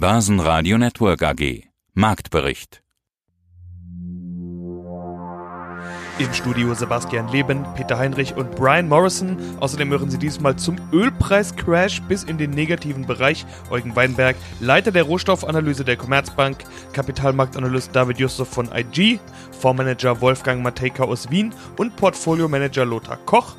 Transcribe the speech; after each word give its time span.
Börsenradio 0.00 0.78
Network 0.78 1.22
AG. 1.22 1.64
Marktbericht. 1.92 2.82
Im 6.18 6.32
Studio 6.32 6.72
Sebastian 6.72 7.28
Leben, 7.28 7.66
Peter 7.76 7.98
Heinrich 7.98 8.34
und 8.34 8.56
Brian 8.56 8.88
Morrison. 8.88 9.36
Außerdem 9.60 9.90
hören 9.90 10.08
Sie 10.08 10.16
diesmal 10.16 10.56
zum 10.56 10.76
Ölpreiscrash 10.90 12.00
bis 12.08 12.24
in 12.24 12.38
den 12.38 12.52
negativen 12.52 13.06
Bereich 13.06 13.44
Eugen 13.68 13.94
Weinberg, 13.94 14.36
Leiter 14.60 14.90
der 14.90 15.02
Rohstoffanalyse 15.02 15.84
der 15.84 15.98
Commerzbank, 15.98 16.64
Kapitalmarktanalyst 16.94 17.94
David 17.94 18.18
Yusuf 18.20 18.48
von 18.48 18.70
IG, 18.74 19.18
Fondsmanager 19.60 20.22
Wolfgang 20.22 20.62
Matejka 20.62 21.04
aus 21.04 21.30
Wien 21.30 21.52
und 21.76 21.94
Portfoliomanager 21.96 22.86
Lothar 22.86 23.18
Koch 23.26 23.54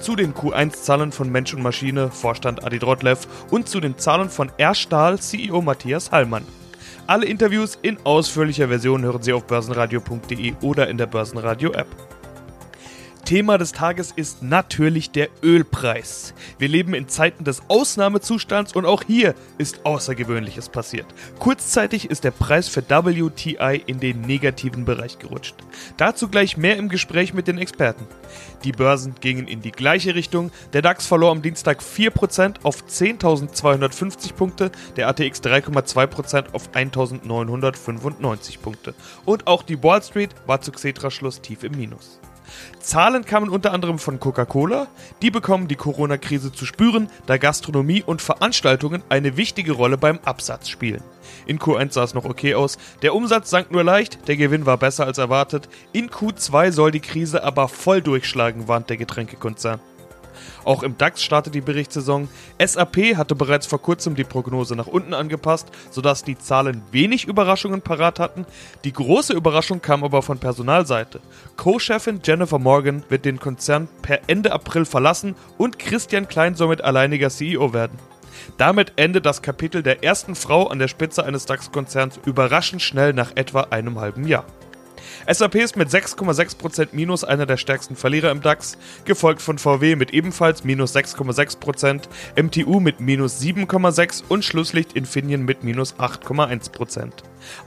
zu 0.00 0.16
den 0.16 0.34
Q1-Zahlen 0.34 1.12
von 1.12 1.30
Mensch 1.30 1.54
und 1.54 1.62
Maschine, 1.62 2.10
Vorstand 2.10 2.64
Adi 2.64 2.78
Drotlev 2.78 3.26
und 3.50 3.68
zu 3.68 3.80
den 3.80 3.98
Zahlen 3.98 4.30
von 4.30 4.50
R 4.58 4.74
Stahl, 4.74 5.18
CEO 5.18 5.62
Matthias 5.62 6.10
Hallmann. 6.10 6.44
Alle 7.06 7.26
Interviews 7.26 7.78
in 7.82 7.98
ausführlicher 8.04 8.68
Version 8.68 9.02
hören 9.02 9.22
Sie 9.22 9.32
auf 9.32 9.46
börsenradio.de 9.46 10.54
oder 10.60 10.88
in 10.88 10.98
der 10.98 11.06
Börsenradio-App. 11.06 12.15
Thema 13.26 13.58
des 13.58 13.72
Tages 13.72 14.12
ist 14.14 14.44
natürlich 14.44 15.10
der 15.10 15.28
Ölpreis. 15.42 16.32
Wir 16.60 16.68
leben 16.68 16.94
in 16.94 17.08
Zeiten 17.08 17.42
des 17.42 17.60
Ausnahmezustands 17.66 18.72
und 18.72 18.86
auch 18.86 19.02
hier 19.02 19.34
ist 19.58 19.84
Außergewöhnliches 19.84 20.68
passiert. 20.68 21.06
Kurzzeitig 21.40 22.08
ist 22.08 22.22
der 22.22 22.30
Preis 22.30 22.68
für 22.68 22.82
WTI 22.88 23.82
in 23.84 23.98
den 23.98 24.20
negativen 24.20 24.84
Bereich 24.84 25.18
gerutscht. 25.18 25.56
Dazu 25.96 26.28
gleich 26.28 26.56
mehr 26.56 26.76
im 26.76 26.88
Gespräch 26.88 27.34
mit 27.34 27.48
den 27.48 27.58
Experten. 27.58 28.06
Die 28.62 28.70
Börsen 28.70 29.16
gingen 29.20 29.48
in 29.48 29.60
die 29.60 29.72
gleiche 29.72 30.14
Richtung. 30.14 30.52
Der 30.72 30.82
DAX 30.82 31.08
verlor 31.08 31.32
am 31.32 31.42
Dienstag 31.42 31.80
4% 31.80 32.58
auf 32.62 32.84
10.250 32.84 34.34
Punkte, 34.34 34.70
der 34.94 35.08
ATX 35.08 35.42
3,2% 35.42 36.52
auf 36.52 36.70
1.995 36.70 38.60
Punkte. 38.60 38.94
Und 39.24 39.48
auch 39.48 39.64
die 39.64 39.82
Wall 39.82 40.00
Street 40.00 40.30
war 40.46 40.60
zu 40.60 40.70
Xetra-Schluss 40.70 41.40
tief 41.40 41.64
im 41.64 41.72
Minus. 41.76 42.20
Zahlen 42.80 43.24
kamen 43.24 43.50
unter 43.50 43.72
anderem 43.72 43.98
von 43.98 44.20
Coca-Cola. 44.20 44.88
Die 45.22 45.30
bekommen 45.30 45.68
die 45.68 45.76
Corona-Krise 45.76 46.52
zu 46.52 46.66
spüren, 46.66 47.08
da 47.26 47.36
Gastronomie 47.36 48.02
und 48.04 48.22
Veranstaltungen 48.22 49.02
eine 49.08 49.36
wichtige 49.36 49.72
Rolle 49.72 49.98
beim 49.98 50.18
Absatz 50.24 50.68
spielen. 50.68 51.02
In 51.46 51.58
Q1 51.58 51.92
sah 51.92 52.04
es 52.04 52.14
noch 52.14 52.24
okay 52.24 52.54
aus. 52.54 52.78
Der 53.02 53.14
Umsatz 53.14 53.50
sank 53.50 53.70
nur 53.70 53.84
leicht, 53.84 54.28
der 54.28 54.36
Gewinn 54.36 54.66
war 54.66 54.76
besser 54.76 55.06
als 55.06 55.18
erwartet. 55.18 55.68
In 55.92 56.10
Q2 56.10 56.72
soll 56.72 56.90
die 56.90 57.00
Krise 57.00 57.42
aber 57.44 57.68
voll 57.68 58.02
durchschlagen, 58.02 58.68
warnt 58.68 58.90
der 58.90 58.96
Getränkekonzern. 58.96 59.80
Auch 60.64 60.82
im 60.82 60.98
DAX 60.98 61.22
startet 61.22 61.54
die 61.54 61.60
Berichtssaison. 61.60 62.28
SAP 62.64 63.16
hatte 63.16 63.34
bereits 63.34 63.66
vor 63.66 63.80
kurzem 63.80 64.14
die 64.14 64.24
Prognose 64.24 64.76
nach 64.76 64.86
unten 64.86 65.14
angepasst, 65.14 65.68
sodass 65.90 66.24
die 66.24 66.38
Zahlen 66.38 66.82
wenig 66.90 67.26
Überraschungen 67.26 67.82
parat 67.82 68.18
hatten. 68.18 68.46
Die 68.84 68.92
große 68.92 69.32
Überraschung 69.32 69.80
kam 69.80 70.04
aber 70.04 70.22
von 70.22 70.38
Personalseite. 70.38 71.20
Co-Chefin 71.56 72.20
Jennifer 72.24 72.58
Morgan 72.58 73.04
wird 73.08 73.24
den 73.24 73.40
Konzern 73.40 73.88
per 74.02 74.20
Ende 74.28 74.52
April 74.52 74.84
verlassen 74.84 75.34
und 75.58 75.78
Christian 75.78 76.28
Klein 76.28 76.54
somit 76.54 76.82
alleiniger 76.82 77.30
CEO 77.30 77.72
werden. 77.72 77.98
Damit 78.58 78.92
endet 78.96 79.26
das 79.26 79.42
Kapitel 79.42 79.82
der 79.82 80.04
ersten 80.04 80.34
Frau 80.34 80.66
an 80.68 80.78
der 80.78 80.88
Spitze 80.88 81.24
eines 81.24 81.46
DAX-Konzerns 81.46 82.20
überraschend 82.24 82.82
schnell 82.82 83.12
nach 83.12 83.32
etwa 83.34 83.62
einem 83.70 84.00
halben 84.00 84.26
Jahr. 84.26 84.44
SAP 85.26 85.56
ist 85.56 85.76
mit 85.76 85.88
6,6% 85.88 86.88
Minus 86.92 87.24
einer 87.24 87.46
der 87.46 87.56
stärksten 87.56 87.96
Verlierer 87.96 88.30
im 88.30 88.42
DAX, 88.42 88.78
gefolgt 89.04 89.42
von 89.42 89.58
VW 89.58 89.96
mit 89.96 90.12
ebenfalls 90.12 90.64
minus 90.64 90.94
6,6%, 90.94 92.02
MTU 92.36 92.80
mit 92.80 93.00
minus 93.00 93.40
7,6% 93.40 94.24
und 94.28 94.44
Schlusslicht 94.44 94.92
Infineon 94.92 95.44
mit 95.44 95.64
minus 95.64 95.94
8,1%. 95.96 97.10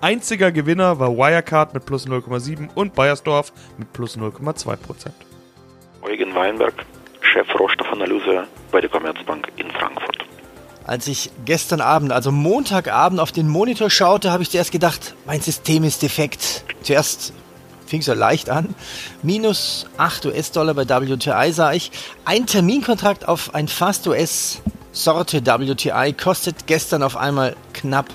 Einziger 0.01 0.51
Gewinner 0.51 0.99
war 0.99 1.15
Wirecard 1.15 1.73
mit 1.73 1.85
plus 1.85 2.07
0,7% 2.07 2.69
und 2.75 2.95
Bayersdorf 2.95 3.51
mit 3.77 3.91
plus 3.93 4.17
0,2%. 4.17 4.77
Eugen 6.01 6.33
Weinberg, 6.33 6.85
Chef 7.21 7.47
Rohstoffanalyse 7.59 8.47
bei 8.71 8.81
der 8.81 8.89
Commerzbank 8.89 9.47
in 9.57 9.69
Frankfurt. 9.71 10.17
Als 10.85 11.07
ich 11.07 11.29
gestern 11.45 11.81
Abend, 11.81 12.11
also 12.11 12.31
Montagabend, 12.31 13.19
auf 13.19 13.31
den 13.31 13.47
Monitor 13.47 13.91
schaute, 13.91 14.31
habe 14.31 14.41
ich 14.41 14.49
zuerst 14.49 14.71
gedacht, 14.71 15.13
mein 15.27 15.39
System 15.39 15.83
ist 15.83 16.01
defekt. 16.01 16.63
Zuerst 16.81 17.33
fing 17.89 18.01
so 18.01 18.13
leicht 18.13 18.49
an. 18.49 18.75
Minus 19.23 19.87
8 19.97 20.27
US-Dollar 20.27 20.75
bei 20.75 20.87
WTI 20.87 21.51
sah 21.51 21.73
ich. 21.73 21.91
Ein 22.23 22.45
Terminkontrakt 22.45 23.27
auf 23.27 23.55
ein 23.55 23.67
Fast 23.67 24.07
US-Sorte 24.07 25.41
WTI 25.45 26.13
kostet 26.13 26.67
gestern 26.67 27.03
auf 27.03 27.17
einmal 27.17 27.55
knapp 27.73 28.07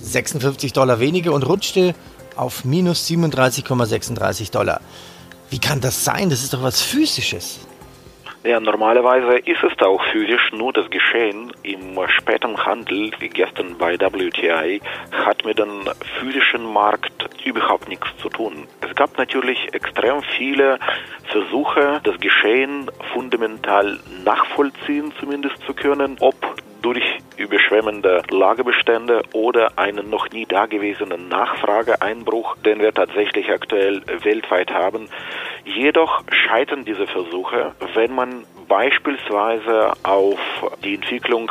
56 0.00 0.72
Dollar 0.72 1.00
weniger 1.00 1.32
und 1.32 1.44
rutschte 1.44 1.94
auf 2.36 2.64
minus 2.64 3.08
37,36 3.08 4.50
Dollar. 4.50 4.80
Wie 5.48 5.60
kann 5.60 5.80
das 5.80 6.04
sein? 6.04 6.30
Das 6.30 6.42
ist 6.42 6.52
doch 6.52 6.62
was 6.62 6.82
Physisches. 6.82 7.60
Ja, 8.42 8.60
normalerweise 8.60 9.38
ist 9.38 9.62
es 9.62 9.86
auch 9.86 10.02
physisch, 10.12 10.52
nur 10.52 10.70
das 10.74 10.90
Geschehen 10.90 11.50
im 11.62 11.98
späten 12.08 12.58
Handel, 12.58 13.10
wie 13.18 13.30
gestern 13.30 13.78
bei 13.78 13.98
WTI, 13.98 14.82
hat 15.12 15.46
mit 15.46 15.58
dem 15.58 15.88
physischen 16.20 16.70
Markt 16.70 17.23
überhaupt 17.44 17.88
nichts 17.88 18.08
zu 18.18 18.28
tun. 18.28 18.66
Es 18.80 18.94
gab 18.94 19.16
natürlich 19.18 19.72
extrem 19.72 20.22
viele 20.36 20.78
Versuche, 21.30 22.00
das 22.04 22.18
Geschehen 22.20 22.90
fundamental 23.12 23.98
nachvollziehen 24.24 25.12
zumindest 25.18 25.56
zu 25.66 25.74
können, 25.74 26.16
ob 26.20 26.34
durch 26.84 27.18
überschwemmende 27.38 28.22
Lagerbestände 28.28 29.22
oder 29.32 29.78
einen 29.78 30.10
noch 30.10 30.28
nie 30.30 30.44
dagewesenen 30.44 31.28
Nachfrageeinbruch, 31.28 32.56
den 32.58 32.78
wir 32.78 32.92
tatsächlich 32.92 33.50
aktuell 33.50 34.02
weltweit 34.22 34.70
haben. 34.70 35.08
Jedoch 35.64 36.22
scheitern 36.30 36.84
diese 36.84 37.06
Versuche, 37.06 37.74
wenn 37.94 38.14
man 38.14 38.44
beispielsweise 38.68 39.92
auf 40.02 40.38
die 40.84 40.96
Entwicklung 40.96 41.50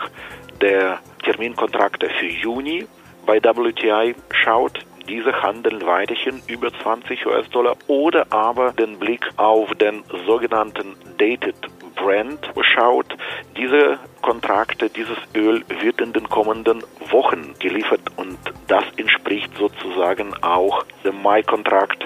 der 0.62 1.00
Terminkontrakte 1.24 2.10
für 2.10 2.28
Juni 2.28 2.86
bei 3.26 3.42
WTI 3.44 4.16
schaut, 4.30 4.86
diese 5.08 5.42
handeln 5.42 5.86
weiterhin 5.86 6.42
über 6.48 6.72
20 6.82 7.26
US-Dollar 7.26 7.76
oder 7.88 8.26
aber 8.32 8.72
den 8.72 9.00
Blick 9.00 9.28
auf 9.38 9.74
den 9.76 10.04
sogenannten 10.26 10.96
Dated 11.18 11.56
Brand 11.96 12.40
schaut, 12.62 13.16
diese 13.56 13.98
Kontrakte, 14.22 14.90
dieses 14.90 15.18
Öl 15.36 15.64
wird 15.82 16.02
in 16.02 16.12
den 16.14 16.28
kommenden 16.28 16.84
Wochen 17.10 17.54
geliefert 17.60 18.02
und 18.18 18.38
das 18.68 18.84
entspricht 18.98 19.50
sozusagen 19.58 20.34
auch 20.42 20.84
dem 21.04 21.22
Mai-Kontrakt 21.22 22.04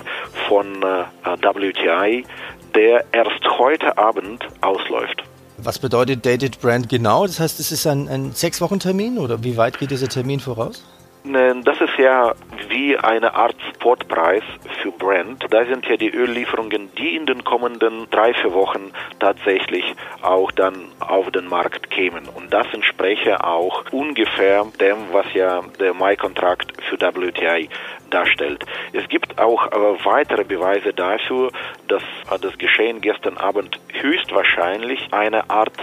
von 0.48 0.84
äh, 0.84 1.06
WTI, 1.26 2.26
der 2.76 3.06
erst 3.12 3.44
heute 3.58 3.98
Abend 3.98 4.46
ausläuft. 4.62 5.24
Was 5.58 5.80
bedeutet 5.80 6.26
Dated 6.26 6.62
Brand 6.62 6.90
genau? 6.90 7.26
Das 7.26 7.40
heißt, 7.40 7.60
es 7.60 7.72
ist 7.72 7.88
ein, 7.88 8.08
ein 8.08 8.34
Sechs-Wochen-Termin 8.34 9.18
oder 9.18 9.44
wie 9.44 9.58
weit 9.58 9.80
geht 9.80 9.90
dieser 9.90 10.08
Termin 10.08 10.40
voraus? 10.40 10.84
Das 11.34 11.82
ist 11.82 11.98
ja 11.98 12.34
wie 12.70 12.98
eine 12.98 13.34
Art 13.34 13.56
Spotpreis 13.74 14.44
für 14.82 14.92
Brent. 14.92 15.46
Da 15.50 15.66
sind 15.66 15.86
ja 15.86 15.98
die 15.98 16.14
Öllieferungen, 16.14 16.90
die 16.98 17.18
in 17.18 17.26
den 17.26 17.44
kommenden 17.44 18.10
drei, 18.10 18.34
vier 18.34 18.54
Wochen 18.54 18.92
tatsächlich 19.20 19.84
auch 20.22 20.52
dann 20.52 20.92
auf 21.00 21.30
den 21.32 21.48
Markt 21.48 21.90
kämen. 21.90 22.30
Und 22.34 22.54
das 22.54 22.66
entspreche 22.74 23.44
auch 23.44 23.84
ungefähr 23.92 24.66
dem, 24.80 24.98
was 25.12 25.26
ja 25.34 25.64
der 25.80 25.94
Mai-Kontrakt 25.94 26.72
für 26.84 26.98
WTI 26.98 27.70
darstellt. 28.10 28.64
Es 28.94 29.08
gibt 29.10 29.38
auch 29.38 29.64
aber 29.72 29.98
weitere 30.06 30.46
Beweise 30.46 30.94
dafür, 30.94 31.52
dass 31.90 32.04
das 32.42 32.58
Geschehen 32.58 33.02
gestern 33.02 33.38
Abend 33.38 33.80
höchstwahrscheinlich 33.92 35.10
eine 35.12 35.50
Art 35.50 35.76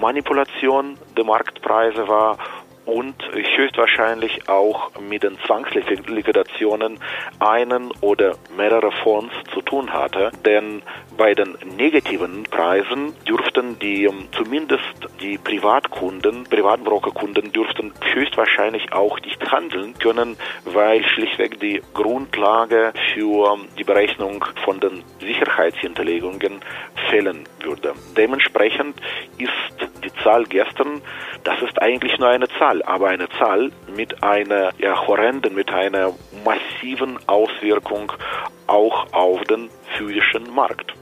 Manipulation 0.00 0.96
der 1.16 1.24
Marktpreise 1.24 2.08
war 2.08 2.38
und 2.88 3.14
höchstwahrscheinlich 3.32 4.48
auch 4.48 4.90
mit 4.98 5.22
den 5.22 5.38
Zwangsliquidationen 5.46 6.98
einen 7.38 7.90
oder 8.00 8.36
mehrere 8.56 8.90
Fonds 9.04 9.34
zu 9.52 9.60
tun 9.60 9.92
hatte. 9.92 10.30
Denn 10.46 10.82
bei 11.18 11.34
den 11.34 11.58
negativen 11.76 12.44
Preisen 12.44 13.12
dürften 13.26 13.78
die 13.80 14.04
ähm, 14.04 14.28
zumindest 14.32 14.84
die 15.20 15.36
Privatkunden, 15.36 16.44
Privatbrokerkunden 16.44 17.52
dürften 17.52 17.92
höchstwahrscheinlich 18.14 18.92
auch 18.92 19.20
nicht 19.20 19.50
handeln 19.50 19.94
können, 19.98 20.36
weil 20.64 21.04
schlichtweg 21.04 21.58
die 21.60 21.82
Grundlage 21.92 22.92
für 23.12 23.52
ähm, 23.52 23.68
die 23.76 23.84
Berechnung 23.84 24.44
von 24.64 24.78
den 24.78 25.02
Sicherheitshinterlegungen 25.20 26.60
fehlen 27.10 27.44
würde. 27.60 27.94
Dementsprechend 28.16 28.96
ist 29.38 29.50
die 30.04 30.12
Zahl 30.22 30.44
gestern, 30.44 31.02
das 31.42 31.60
ist 31.62 31.82
eigentlich 31.82 32.16
nur 32.18 32.28
eine 32.28 32.48
Zahl, 32.60 32.80
aber 32.84 33.08
eine 33.08 33.28
Zahl 33.30 33.72
mit 33.94 34.22
einer 34.22 34.70
ja, 34.78 35.06
horrenden, 35.06 35.56
mit 35.56 35.70
einer 35.72 36.14
massiven 36.44 37.18
Auswirkung 37.26 38.12
auch 38.68 39.12
auf 39.12 39.42
den 39.44 39.68
physischen 39.96 40.54
Markt. 40.54 40.94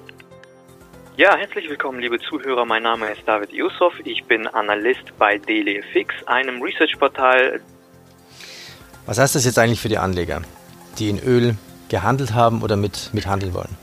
Ja, 1.19 1.35
herzlich 1.35 1.67
willkommen, 1.71 1.99
liebe 1.99 2.19
Zuhörer. 2.19 2.67
Mein 2.67 2.83
Name 2.83 3.11
ist 3.11 3.23
David 3.25 3.51
Yusuf. 3.51 3.95
Ich 4.05 4.23
bin 4.25 4.47
Analyst 4.49 5.17
bei 5.19 5.39
DailyFix, 5.39 6.15
einem 6.27 6.61
Research-Portal. 6.61 7.59
Was 9.07 9.19
heißt 9.19 9.35
das 9.35 9.47
jetzt 9.47 9.59
eigentlich 9.59 9.81
für 9.81 9.89
die 9.89 9.97
Anleger, 9.97 10.43
die 10.99 11.09
in 11.09 11.19
Öl 11.19 11.57
gehandelt 11.89 12.35
haben 12.35 12.61
oder 12.63 12.77
mit, 12.77 13.09
mithandeln 13.15 13.55
wollen? 13.55 13.79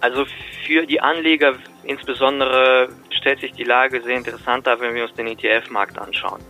Also 0.00 0.26
für 0.64 0.86
die 0.86 1.00
Anleger 1.00 1.56
insbesondere 1.82 2.88
stellt 3.10 3.40
sich 3.40 3.50
die 3.54 3.64
Lage 3.64 4.00
sehr 4.02 4.16
interessant 4.16 4.64
dar, 4.68 4.78
wenn 4.78 4.94
wir 4.94 5.02
uns 5.02 5.14
den 5.14 5.26
ETF-Markt 5.26 5.98
anschauen. 5.98 6.40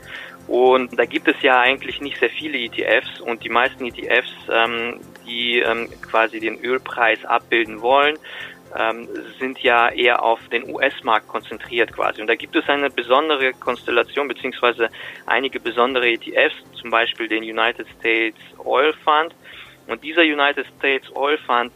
Und 0.49 0.99
da 0.99 1.07
gibt 1.07 1.29
es 1.29 1.41
ja 1.41 1.61
eigentlich 1.61 2.03
nicht 2.03 2.19
sehr 2.19 2.31
viele 2.31 2.59
ETFs 2.59 3.23
und 3.23 3.43
die 3.43 3.49
meisten 3.49 3.87
ETFs, 3.87 4.33
ähm, 4.51 5.01
die 5.27 5.61
ähm, 5.61 5.89
quasi 6.03 6.41
den 6.41 6.59
Ölpreis 6.63 7.25
abbilden 7.25 7.81
wollen, 7.81 8.19
ähm, 8.77 9.09
sind 9.39 9.59
ja 9.61 9.89
eher 9.89 10.23
auf 10.23 10.41
den 10.49 10.75
US-Markt 10.75 11.29
konzentriert 11.29 11.93
quasi. 11.93 12.21
Und 12.21 12.27
da 12.27 12.35
gibt 12.35 12.57
es 12.57 12.69
eine 12.69 12.91
besondere 12.91 13.53
Konstellation 13.53 14.29
beziehungsweise 14.29 14.89
einige 15.27 15.61
besondere 15.61 16.09
ETFs, 16.09 16.57
zum 16.81 16.91
Beispiel 16.91 17.29
den 17.29 17.43
United 17.43 17.87
States 17.99 18.39
Oil 18.59 18.93
Fund. 19.05 19.35
Und 19.87 20.03
dieser 20.03 20.23
United 20.23 20.67
States 20.79 21.15
Oil 21.15 21.39
Fund, 21.39 21.73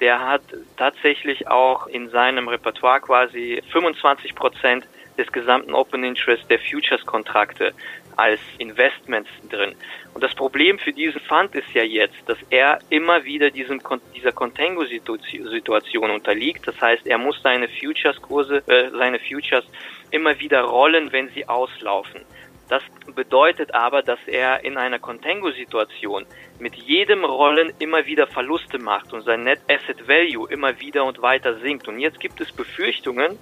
der 0.00 0.20
hat 0.20 0.42
tatsächlich 0.76 1.48
auch 1.48 1.86
in 1.86 2.10
seinem 2.10 2.48
Repertoire 2.48 3.00
quasi 3.00 3.62
25 3.72 4.34
Prozent 4.34 4.86
des 5.16 5.30
gesamten 5.32 5.74
Open 5.74 6.04
Interest 6.04 6.44
der 6.50 6.58
Futures-Kontrakte 6.58 7.72
als 8.16 8.40
Investments 8.58 9.30
drin. 9.50 9.74
Und 10.14 10.24
das 10.24 10.34
Problem 10.34 10.78
für 10.78 10.92
diesen 10.92 11.20
Fund 11.20 11.54
ist 11.54 11.72
ja 11.74 11.82
jetzt, 11.82 12.16
dass 12.26 12.38
er 12.50 12.78
immer 12.88 13.24
wieder 13.24 13.50
diesem, 13.50 13.80
dieser 14.14 14.32
Contango-Situation 14.32 16.10
unterliegt. 16.10 16.66
Das 16.66 16.80
heißt, 16.80 17.06
er 17.06 17.18
muss 17.18 17.40
seine 17.42 17.68
Futures-Kurse, 17.68 18.62
äh, 18.66 18.90
seine 18.90 19.18
Futures 19.18 19.64
immer 20.10 20.38
wieder 20.40 20.62
rollen, 20.62 21.12
wenn 21.12 21.28
sie 21.28 21.46
auslaufen. 21.48 22.22
Das 22.68 22.82
bedeutet 23.14 23.74
aber, 23.74 24.02
dass 24.02 24.18
er 24.26 24.64
in 24.64 24.76
einer 24.76 24.98
Contango-Situation 24.98 26.26
mit 26.58 26.74
jedem 26.74 27.24
Rollen 27.24 27.72
immer 27.78 28.06
wieder 28.06 28.26
Verluste 28.26 28.78
macht 28.78 29.12
und 29.12 29.22
sein 29.22 29.44
Net 29.44 29.60
Asset 29.68 30.08
Value 30.08 30.50
immer 30.50 30.80
wieder 30.80 31.04
und 31.04 31.22
weiter 31.22 31.58
sinkt. 31.60 31.86
Und 31.86 32.00
jetzt 32.00 32.18
gibt 32.18 32.40
es 32.40 32.50
Befürchtungen, 32.52 33.38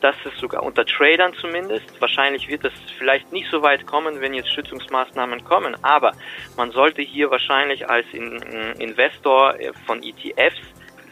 dass 0.00 0.16
es 0.26 0.38
sogar 0.38 0.62
unter 0.64 0.84
Tradern 0.84 1.32
zumindest, 1.34 1.98
wahrscheinlich 2.00 2.48
wird 2.48 2.64
es 2.64 2.72
vielleicht 2.98 3.32
nicht 3.32 3.48
so 3.50 3.62
weit 3.62 3.86
kommen, 3.86 4.20
wenn 4.20 4.34
jetzt 4.34 4.52
Schützungsmaßnahmen 4.52 5.44
kommen, 5.44 5.76
aber 5.82 6.12
man 6.56 6.72
sollte 6.72 7.00
hier 7.00 7.30
wahrscheinlich 7.30 7.88
als 7.88 8.06
Investor 8.12 9.58
äh, 9.58 9.72
von 9.86 10.02
ETFs 10.02 10.60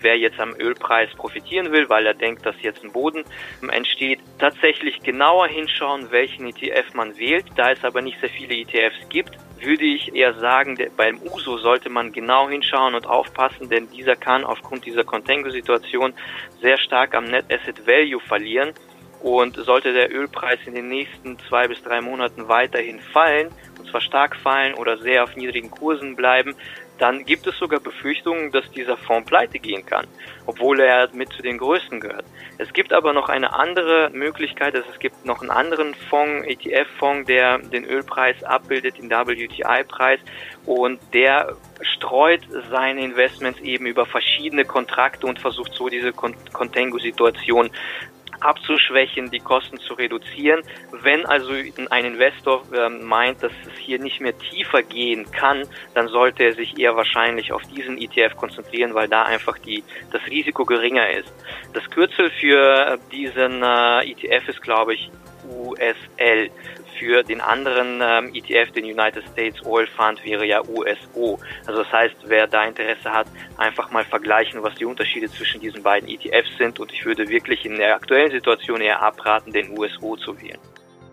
wer 0.03 0.19
jetzt 0.19 0.39
am 0.41 0.55
Ölpreis 0.59 1.11
profitieren 1.15 1.73
will, 1.73 1.89
weil 1.89 2.07
er 2.07 2.15
denkt, 2.15 2.45
dass 2.45 2.61
jetzt 2.63 2.85
ein 2.85 2.93
Boden 2.93 3.25
entsteht, 3.71 4.21
tatsächlich 4.39 5.01
genauer 5.01 5.49
hinschauen, 5.49 6.11
welchen 6.11 6.47
ETF 6.47 6.95
man 6.95 7.17
wählt. 7.19 7.47
Da 7.57 7.71
es 7.71 7.85
aber 7.85 8.03
nicht 8.03 8.21
sehr 8.21 8.31
viele 8.31 8.55
ETFs 8.55 9.09
gibt, 9.09 9.37
würde 9.61 9.85
ich 9.85 10.15
eher 10.15 10.35
sagen, 10.35 10.77
beim 10.97 11.21
USO 11.23 11.59
sollte 11.59 11.89
man 11.89 12.13
genau 12.13 12.49
hinschauen 12.49 12.95
und 12.95 13.07
aufpassen, 13.07 13.69
denn 13.69 13.89
dieser 13.91 14.17
kann 14.17 14.45
aufgrund 14.45 14.85
dieser 14.87 15.05
Contango-Situation 15.05 16.15
sehr 16.61 16.79
stark 16.79 17.15
am 17.15 17.25
Net 17.25 17.45
Asset 17.53 17.87
Value 17.87 18.21
verlieren. 18.21 18.73
Und 19.21 19.55
sollte 19.55 19.93
der 19.93 20.13
Ölpreis 20.13 20.59
in 20.67 20.75
den 20.75 20.89
nächsten 20.89 21.39
zwei 21.49 21.69
bis 21.69 21.81
drei 21.85 22.01
Monaten 22.01 22.49
weiterhin 22.49 22.99
fallen, 22.99 23.51
und 23.79 23.89
zwar 23.89 24.01
stark 24.01 24.35
fallen 24.35 24.75
oder 24.75 24.99
sehr 24.99 25.23
auf 25.23 25.37
niedrigen 25.37 25.71
Kursen 25.71 26.17
bleiben, 26.17 26.57
dann 27.03 27.25
gibt 27.25 27.49
es 27.49 27.59
sogar 27.59 27.81
Befürchtungen, 27.81 28.53
dass 28.53 28.71
dieser 28.71 28.97
Fonds 28.97 29.29
pleite 29.29 29.59
gehen 29.59 29.85
kann, 29.85 30.07
obwohl 30.47 30.79
er 30.79 31.09
mit 31.13 31.33
zu 31.33 31.43
den 31.43 31.59
größten 31.59 31.99
gehört. 31.99 32.25
Es 32.59 32.73
gibt 32.73 32.93
aber 32.93 33.13
noch 33.13 33.29
eine 33.29 33.53
andere 33.55 34.11
Möglichkeit, 34.11 34.77
also 34.77 34.89
es 34.89 35.01
gibt 35.01 35.27
noch 35.27 35.41
einen 35.41 35.51
anderen 35.51 35.95
Fonds, 35.95 36.47
ETF-Fonds, 36.47 37.27
der 37.27 37.59
den 37.59 37.85
Ölpreis 37.85 38.45
abbildet, 38.45 38.99
den 38.99 39.11
WTI-Preis, 39.11 40.21
und 40.65 41.01
der 41.13 41.57
streut 41.81 42.43
seine 42.71 43.03
Investments 43.03 43.59
eben 43.59 43.87
über 43.87 44.07
verschiedene 44.07 44.65
Kontrakte 44.65 45.27
und 45.27 45.41
versucht 45.41 45.75
so 45.75 45.89
diese 45.89 46.13
Contango-Situation 46.13 47.71
abzuschwächen, 48.43 49.31
die 49.31 49.39
Kosten 49.41 49.79
zu 49.79 49.95
reduzieren. 49.95 50.63
Wenn 50.91 51.27
also 51.27 51.53
ein 51.91 52.05
Investor 52.05 52.65
äh, 52.73 52.89
meint, 52.89 53.43
dass 53.43 53.53
es 53.67 53.79
hier 53.79 53.99
nicht 53.99 54.21
mehr 54.21 54.37
tiefer 54.37 54.83
gehen 54.83 55.31
kann, 55.31 55.63
dann 55.95 56.09
sollte 56.09 56.45
er 56.45 56.53
sich 56.53 56.79
eher 56.79 56.97
wahrscheinlich 56.97 57.53
auf 57.53 57.63
diesen 57.63 57.99
ETF 57.99 58.37
konzentrieren, 58.37 58.95
weil 58.95 59.09
da 59.09 59.23
einfach 59.23 59.59
die, 59.59 59.83
das 60.11 60.23
Risiko 60.27 60.65
geringer 60.65 61.11
ist. 61.11 61.33
Das 61.73 61.89
Kürzel 61.91 62.31
für 62.31 62.99
diesen 63.11 63.63
äh, 63.63 64.11
ETF 64.11 64.49
ist, 64.49 64.63
glaube 64.63 64.95
ich, 64.95 65.11
USL 65.49 66.51
für 67.03 67.23
den 67.25 67.41
anderen 67.41 68.01
ähm, 68.01 68.33
ETF, 68.33 68.71
den 68.73 68.85
United 68.85 69.25
States 69.33 69.65
Oil 69.67 69.87
Fund, 69.89 70.25
wäre 70.25 70.47
ja 70.47 70.61
USO. 70.61 71.39
Also 71.67 71.83
das 71.83 71.93
heißt, 71.93 72.15
wer 72.27 72.47
da 72.47 72.65
Interesse 72.65 73.11
hat, 73.13 73.27
einfach 73.57 73.91
mal 73.91 74.05
vergleichen, 74.05 74.63
was 74.63 74.75
die 74.77 74.85
Unterschiede 74.85 75.29
zwischen 75.29 75.61
diesen 75.61 75.83
beiden 75.83 76.09
ETFs 76.09 76.57
sind. 76.59 76.79
Und 76.79 76.93
ich 76.93 77.05
würde 77.05 77.29
wirklich 77.29 77.65
in 77.65 77.77
der 77.77 77.97
aktuellen 77.97 78.31
Situation 78.31 78.81
eher 78.81 79.03
abraten, 79.03 79.53
den 79.53 79.77
USO 79.77 80.17
zu 80.17 80.41
wählen. 80.41 80.59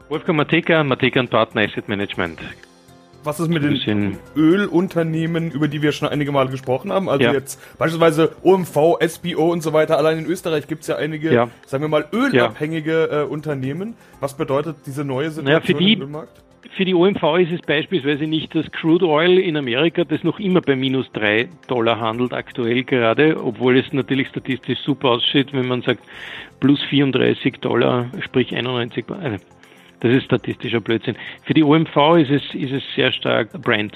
Wolfgang 0.10 0.38
Mateka, 0.38 0.84
Mateka 0.84 1.24
Partner 1.24 1.64
Asset 1.64 1.88
Management. 1.88 2.40
Was 3.24 3.40
ist 3.40 3.50
mit 3.50 3.64
den 3.64 4.18
Ölunternehmen, 4.36 5.52
über 5.52 5.68
die 5.68 5.82
wir 5.82 5.92
schon 5.92 6.08
einige 6.08 6.32
Male 6.32 6.50
gesprochen 6.50 6.92
haben? 6.92 7.10
Also 7.10 7.26
ja. 7.26 7.34
jetzt 7.34 7.60
beispielsweise 7.78 8.32
OMV, 8.44 8.98
SBO 9.06 9.52
und 9.52 9.62
so 9.62 9.74
weiter. 9.74 9.98
Allein 9.98 10.20
in 10.20 10.26
Österreich 10.26 10.68
gibt 10.68 10.82
es 10.82 10.88
ja 10.88 10.96
einige, 10.96 11.34
ja. 11.34 11.50
sagen 11.66 11.84
wir 11.84 11.90
mal, 11.90 12.06
ölabhängige 12.14 13.10
äh, 13.12 13.24
Unternehmen. 13.24 13.96
Was 14.20 14.36
bedeutet 14.36 14.78
diese 14.86 15.04
neue 15.04 15.32
Situation 15.32 15.46
naja, 15.46 15.62
für 15.62 15.74
die, 15.74 15.94
im 15.94 16.02
Ölmarkt? 16.02 16.42
Für 16.76 16.86
die 16.86 16.94
OMV 16.94 17.24
ist 17.40 17.52
es 17.52 17.62
beispielsweise 17.62 18.26
nicht 18.26 18.54
das 18.56 18.72
Crude 18.72 19.08
Oil 19.08 19.38
in 19.38 19.58
Amerika, 19.58 20.04
das 20.04 20.24
noch 20.24 20.40
immer 20.40 20.62
bei 20.62 20.76
minus 20.76 21.12
drei 21.12 21.50
Dollar 21.68 22.00
handelt, 22.00 22.34
aktuell 22.34 22.84
gerade, 22.84 23.42
obwohl 23.44 23.78
es 23.78 23.92
natürlich 23.92 24.30
statistisch 24.30 24.80
super 24.80 25.10
aussieht, 25.10 25.52
wenn 25.52 25.68
man 25.68 25.82
sagt 25.82 26.04
plus 26.60 26.82
34 26.90 27.60
Dollar, 27.60 28.10
sprich 28.22 28.56
91, 28.56 29.06
äh, 29.10 29.40
das 30.00 30.14
ist 30.14 30.26
statistischer 30.26 30.82
Blödsinn. 30.82 31.16
Für 31.44 31.54
die 31.54 31.64
OMV 31.64 32.18
ist 32.18 32.32
es, 32.32 32.54
ist 32.54 32.72
es 32.72 32.84
sehr 32.96 33.12
stark 33.12 33.52
Brand. 33.62 33.94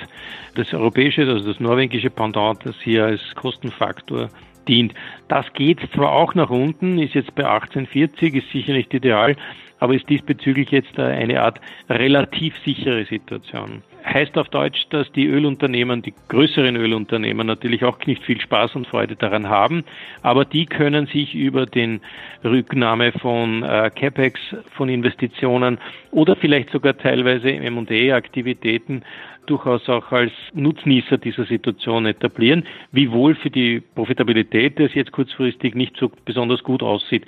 Das 0.55 0.73
europäische, 0.73 1.21
also 1.21 1.47
das 1.47 1.59
norwegische 1.59 2.09
Pendant, 2.09 2.59
das 2.65 2.75
hier 2.81 3.05
als 3.05 3.21
Kostenfaktor 3.35 4.29
dient. 4.67 4.93
Das 5.27 5.45
geht 5.53 5.79
zwar 5.93 6.11
auch 6.11 6.35
nach 6.35 6.49
unten, 6.49 6.99
ist 6.99 7.15
jetzt 7.15 7.33
bei 7.35 7.45
1840, 7.45 8.35
ist 8.35 8.51
sicher 8.51 8.73
nicht 8.73 8.93
ideal, 8.93 9.35
aber 9.79 9.95
ist 9.95 10.09
diesbezüglich 10.09 10.71
jetzt 10.71 10.97
eine 10.99 11.41
Art 11.41 11.59
relativ 11.89 12.55
sichere 12.63 13.05
Situation. 13.05 13.83
Heißt 14.05 14.37
auf 14.37 14.49
Deutsch, 14.49 14.85
dass 14.89 15.09
die 15.13 15.27
Ölunternehmen, 15.27 16.01
die 16.01 16.13
größeren 16.27 16.75
Ölunternehmen 16.75 17.47
natürlich 17.47 17.85
auch 17.85 17.97
nicht 18.05 18.21
viel 18.23 18.39
Spaß 18.39 18.75
und 18.75 18.85
Freude 18.85 19.15
daran 19.15 19.47
haben, 19.47 19.85
aber 20.21 20.43
die 20.43 20.65
können 20.65 21.07
sich 21.07 21.33
über 21.33 21.65
den 21.65 22.01
Rücknahme 22.43 23.13
von 23.13 23.63
äh, 23.63 23.89
CapEx, 23.95 24.39
von 24.75 24.89
Investitionen 24.89 25.79
oder 26.11 26.35
vielleicht 26.35 26.69
sogar 26.71 26.97
teilweise 26.97 27.53
M&A-Aktivitäten 27.53 29.03
durchaus 29.45 29.87
auch 29.89 30.11
als 30.11 30.31
Nutznießer 30.53 31.17
dieser 31.17 31.45
Situation 31.45 32.05
etablieren, 32.05 32.65
wiewohl 32.91 33.35
für 33.35 33.49
die 33.49 33.81
Profitabilität 33.81 34.79
es 34.79 34.93
jetzt 34.93 35.11
kurzfristig 35.11 35.75
nicht 35.75 35.97
so 35.97 36.11
besonders 36.25 36.63
gut 36.63 36.83
aussieht. 36.83 37.25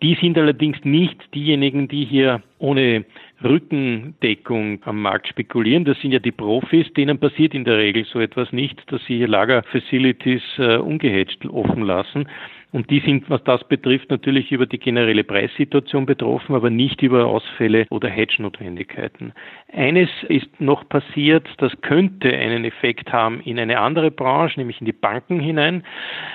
Die 0.00 0.14
sind 0.20 0.38
allerdings 0.38 0.84
nicht 0.84 1.34
diejenigen, 1.34 1.88
die 1.88 2.04
hier 2.04 2.40
ohne 2.58 3.04
Rückendeckung 3.42 4.80
am 4.84 5.02
Markt 5.02 5.26
spekulieren. 5.26 5.84
Das 5.84 6.00
sind 6.00 6.12
ja 6.12 6.20
die 6.20 6.30
Profis, 6.32 6.86
denen 6.94 7.18
passiert 7.18 7.52
in 7.52 7.64
der 7.64 7.78
Regel 7.78 8.04
so 8.04 8.20
etwas 8.20 8.52
nicht, 8.52 8.80
dass 8.92 9.04
sie 9.06 9.16
hier 9.16 9.28
Lagerfacilities 9.28 10.42
äh, 10.58 10.76
ungehatcht 10.76 11.44
offen 11.46 11.82
lassen. 11.82 12.28
Und 12.70 12.90
die 12.90 13.00
sind, 13.00 13.30
was 13.30 13.42
das 13.44 13.66
betrifft, 13.66 14.10
natürlich 14.10 14.52
über 14.52 14.66
die 14.66 14.78
generelle 14.78 15.24
Preissituation 15.24 16.04
betroffen, 16.04 16.54
aber 16.54 16.68
nicht 16.68 17.00
über 17.00 17.24
Ausfälle 17.24 17.86
oder 17.88 18.10
Hedge-Notwendigkeiten. 18.10 19.32
Eines 19.72 20.10
ist 20.28 20.60
noch 20.60 20.86
passiert, 20.86 21.48
das 21.58 21.72
könnte 21.80 22.30
einen 22.30 22.66
Effekt 22.66 23.10
haben 23.10 23.40
in 23.40 23.58
eine 23.58 23.80
andere 23.80 24.10
Branche, 24.10 24.60
nämlich 24.60 24.80
in 24.80 24.84
die 24.84 24.92
Banken 24.92 25.40
hinein. 25.40 25.82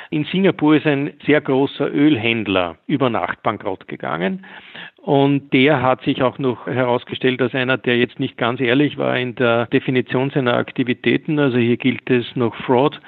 In 0.09 0.25
Singapur 0.25 0.75
ist 0.75 0.87
ein 0.87 1.13
sehr 1.23 1.39
großer 1.39 1.93
Ölhändler 1.93 2.77
über 2.87 3.11
Nacht 3.11 3.43
bankrott 3.43 3.87
gegangen. 3.87 4.43
Und 4.97 5.53
der 5.53 5.83
hat 5.83 6.01
sich 6.01 6.23
auch 6.23 6.39
noch 6.39 6.65
herausgestellt 6.65 7.43
als 7.43 7.53
einer, 7.53 7.77
der 7.77 7.97
jetzt 7.97 8.19
nicht 8.19 8.37
ganz 8.37 8.59
ehrlich 8.59 8.97
war 8.97 9.19
in 9.19 9.35
der 9.35 9.67
Definition 9.67 10.31
seiner 10.31 10.55
Aktivitäten. 10.55 11.37
Also 11.37 11.57
hier 11.57 11.77
gilt 11.77 12.09
es 12.09 12.35
noch 12.35 12.55
Fraud, 12.55 12.99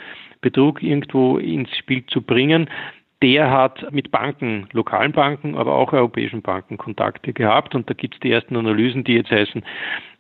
Betrug 0.41 0.83
irgendwo 0.83 1.39
ins 1.39 1.75
Spiel 1.75 2.05
zu 2.05 2.21
bringen 2.21 2.69
der 3.21 3.49
hat 3.49 3.91
mit 3.91 4.11
Banken, 4.11 4.67
lokalen 4.73 5.11
Banken, 5.11 5.55
aber 5.55 5.73
auch 5.73 5.93
europäischen 5.93 6.41
Banken 6.41 6.77
Kontakte 6.77 7.33
gehabt. 7.33 7.73
Und 7.73 7.89
da 7.89 7.93
gibt 7.93 8.15
es 8.15 8.19
die 8.19 8.31
ersten 8.31 8.55
Analysen, 8.57 9.03
die 9.03 9.13
jetzt 9.13 9.31
heißen, 9.31 9.63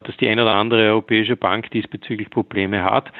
dass 0.03 0.15
die 0.17 0.27
eine 0.29 0.43
oder 0.43 0.55
andere 0.55 0.83
europäische 0.83 1.35
Bank 1.35 1.69
diesbezüglich 1.71 2.29
Probleme 2.29 2.83
hat. 2.83 3.11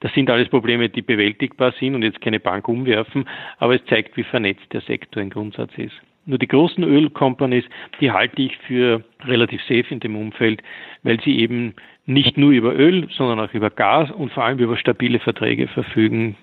Das 0.00 0.12
sind 0.14 0.30
alles 0.30 0.48
Probleme, 0.48 0.88
die 0.88 1.02
bewältigbar 1.02 1.72
sind 1.80 1.94
und 1.94 2.02
jetzt 2.02 2.20
keine 2.20 2.40
Bank 2.40 2.68
umwerfen, 2.68 3.28
aber 3.58 3.74
es 3.74 3.84
zeigt, 3.86 4.16
wie 4.16 4.24
vernetzt 4.24 4.72
der 4.72 4.82
Sektor 4.82 5.22
im 5.22 5.30
Grundsatz 5.30 5.72
ist. 5.76 5.94
Nur 6.26 6.38
die 6.38 6.48
großen 6.48 6.82
Ölcompanies, 6.82 7.64
die 8.00 8.10
halte 8.10 8.40
ich 8.40 8.56
für 8.58 9.04
relativ 9.24 9.60
safe 9.62 9.86
in 9.90 10.00
dem 10.00 10.16
Umfeld, 10.16 10.62
weil 11.02 11.20
sie 11.20 11.38
eben 11.38 11.74
nicht 12.06 12.38
nur 12.38 12.50
über 12.50 12.74
Öl, 12.74 13.08
sondern 13.10 13.40
auch 13.40 13.52
über 13.52 13.70
Gas 13.70 14.10
und 14.10 14.32
vor 14.32 14.44
allem 14.44 14.58
über 14.58 14.76
stabile 14.76 15.18
Verträge 15.18 15.68
verfügen, 15.68 16.36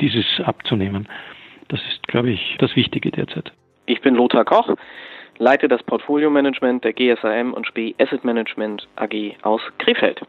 dieses 0.00 0.24
abzunehmen. 0.40 1.06
Das 1.68 1.80
ist, 1.80 2.06
glaube 2.08 2.30
ich, 2.30 2.56
das 2.58 2.74
Wichtige 2.76 3.10
derzeit. 3.10 3.52
Ich 3.86 4.00
bin 4.00 4.14
Lothar 4.14 4.44
Koch, 4.44 4.76
leite 5.38 5.68
das 5.68 5.82
Portfolio-Management 5.82 6.84
der 6.84 6.92
GSAM 6.92 7.52
und 7.52 7.66
SPE 7.66 7.94
Asset 7.98 8.24
Management 8.24 8.86
AG 8.96 9.36
aus 9.42 9.60
Krefeld. 9.78 10.20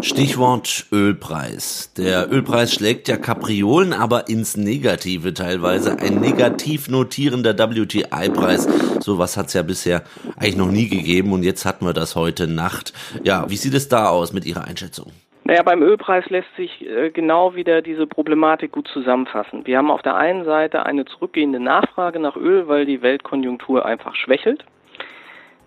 Stichwort 0.00 0.86
Ölpreis. 0.92 1.92
Der 1.96 2.30
Ölpreis 2.30 2.72
schlägt 2.72 3.08
ja 3.08 3.16
Kapriolen, 3.16 3.92
aber 3.92 4.28
ins 4.28 4.56
Negative 4.56 5.34
teilweise. 5.34 5.98
Ein 5.98 6.20
negativ 6.20 6.88
notierender 6.88 7.58
WTI-Preis. 7.58 8.68
So 9.00 9.18
was 9.18 9.36
hat 9.36 9.46
es 9.46 9.54
ja 9.54 9.62
bisher 9.62 10.04
eigentlich 10.36 10.56
noch 10.56 10.70
nie 10.70 10.88
gegeben 10.88 11.32
und 11.32 11.42
jetzt 11.42 11.64
hatten 11.64 11.84
wir 11.84 11.92
das 11.92 12.14
heute 12.14 12.46
Nacht. 12.46 12.92
Ja, 13.24 13.50
wie 13.50 13.56
sieht 13.56 13.74
es 13.74 13.88
da 13.88 14.08
aus 14.08 14.32
mit 14.32 14.46
Ihrer 14.46 14.64
Einschätzung? 14.64 15.10
Naja, 15.48 15.62
beim 15.62 15.80
Ölpreis 15.80 16.28
lässt 16.28 16.54
sich 16.56 16.86
äh, 16.86 17.08
genau 17.08 17.54
wieder 17.54 17.80
diese 17.80 18.06
Problematik 18.06 18.70
gut 18.72 18.86
zusammenfassen. 18.88 19.66
Wir 19.66 19.78
haben 19.78 19.90
auf 19.90 20.02
der 20.02 20.14
einen 20.14 20.44
Seite 20.44 20.84
eine 20.84 21.06
zurückgehende 21.06 21.58
Nachfrage 21.58 22.20
nach 22.20 22.36
Öl, 22.36 22.68
weil 22.68 22.84
die 22.84 23.00
Weltkonjunktur 23.00 23.86
einfach 23.86 24.14
schwächelt. 24.14 24.62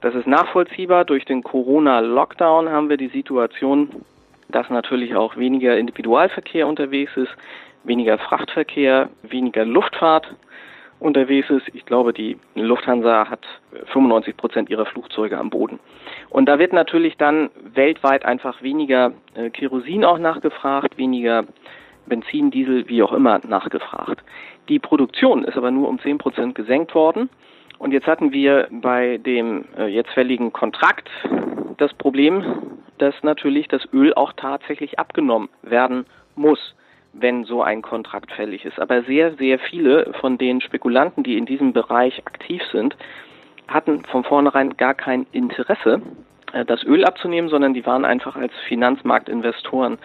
Das 0.01 0.13
ist 0.13 0.27
nachvollziehbar. 0.27 1.03
Durch 1.03 1.25
den 1.25 1.41
Corona-Lockdown 1.41 2.69
haben 2.69 2.89
wir 2.89 2.97
die 2.97 3.07
Situation, 3.07 4.05
dass 4.49 4.69
natürlich 4.69 5.15
auch 5.15 5.35
weniger 5.35 5.75
Individualverkehr 5.75 6.67
unterwegs 6.67 7.17
ist, 7.17 7.35
weniger 7.83 8.19
Frachtverkehr, 8.19 9.09
weniger 9.23 9.65
Luftfahrt 9.65 10.27
unterwegs 10.99 11.49
ist. 11.49 11.67
Ich 11.73 11.87
glaube, 11.87 12.13
die 12.13 12.37
Lufthansa 12.53 13.31
hat 13.31 13.47
95 13.91 14.37
Prozent 14.37 14.69
ihrer 14.69 14.85
Flugzeuge 14.85 15.37
am 15.37 15.49
Boden. 15.49 15.79
Und 16.29 16.47
da 16.47 16.59
wird 16.59 16.73
natürlich 16.73 17.17
dann 17.17 17.49
weltweit 17.73 18.25
einfach 18.25 18.61
weniger 18.61 19.13
äh, 19.35 19.49
Kerosin 19.49 20.05
auch 20.05 20.17
nachgefragt, 20.17 20.97
weniger 20.97 21.45
Benzin, 22.05 22.51
Diesel, 22.51 22.87
wie 22.87 23.03
auch 23.03 23.13
immer 23.13 23.39
nachgefragt. 23.47 24.23
Die 24.69 24.79
Produktion 24.79 25.43
ist 25.43 25.57
aber 25.57 25.71
nur 25.71 25.87
um 25.87 25.99
10 25.99 26.17
Prozent 26.17 26.55
gesenkt 26.55 26.95
worden. 26.95 27.29
Und 27.77 27.93
jetzt 27.93 28.07
hatten 28.07 28.31
wir 28.31 28.67
bei 28.69 29.17
dem 29.17 29.65
äh, 29.77 29.87
jetzt 29.87 30.11
fälligen 30.11 30.53
Kontrakt 30.53 31.09
das 31.77 31.93
Problem, 31.93 32.43
dass 32.97 33.15
natürlich 33.23 33.67
das 33.67 33.87
Öl 33.91 34.13
auch 34.13 34.33
tatsächlich 34.33 34.99
abgenommen 34.99 35.49
werden 35.63 36.05
muss 36.35 36.75
wenn 37.13 37.43
so 37.43 37.61
ein 37.61 37.81
Kontrakt 37.81 38.31
fällig 38.31 38.65
ist. 38.65 38.79
Aber 38.79 39.03
sehr, 39.03 39.35
sehr 39.35 39.59
viele 39.59 40.13
von 40.19 40.37
den 40.37 40.61
Spekulanten, 40.61 41.23
die 41.23 41.37
in 41.37 41.45
diesem 41.45 41.73
Bereich 41.73 42.25
aktiv 42.25 42.61
sind, 42.71 42.95
hatten 43.67 44.03
von 44.05 44.23
vornherein 44.23 44.77
gar 44.77 44.93
kein 44.93 45.25
Interesse, 45.31 46.01
äh, 46.53 46.65
das 46.65 46.83
Öl 46.83 47.05
abzunehmen, 47.05 47.49
sondern 47.49 47.73
die 47.73 47.85
waren 47.85 48.05
einfach 48.05 48.35
als 48.35 48.53
Finanzmarktinvestoren 48.67 49.97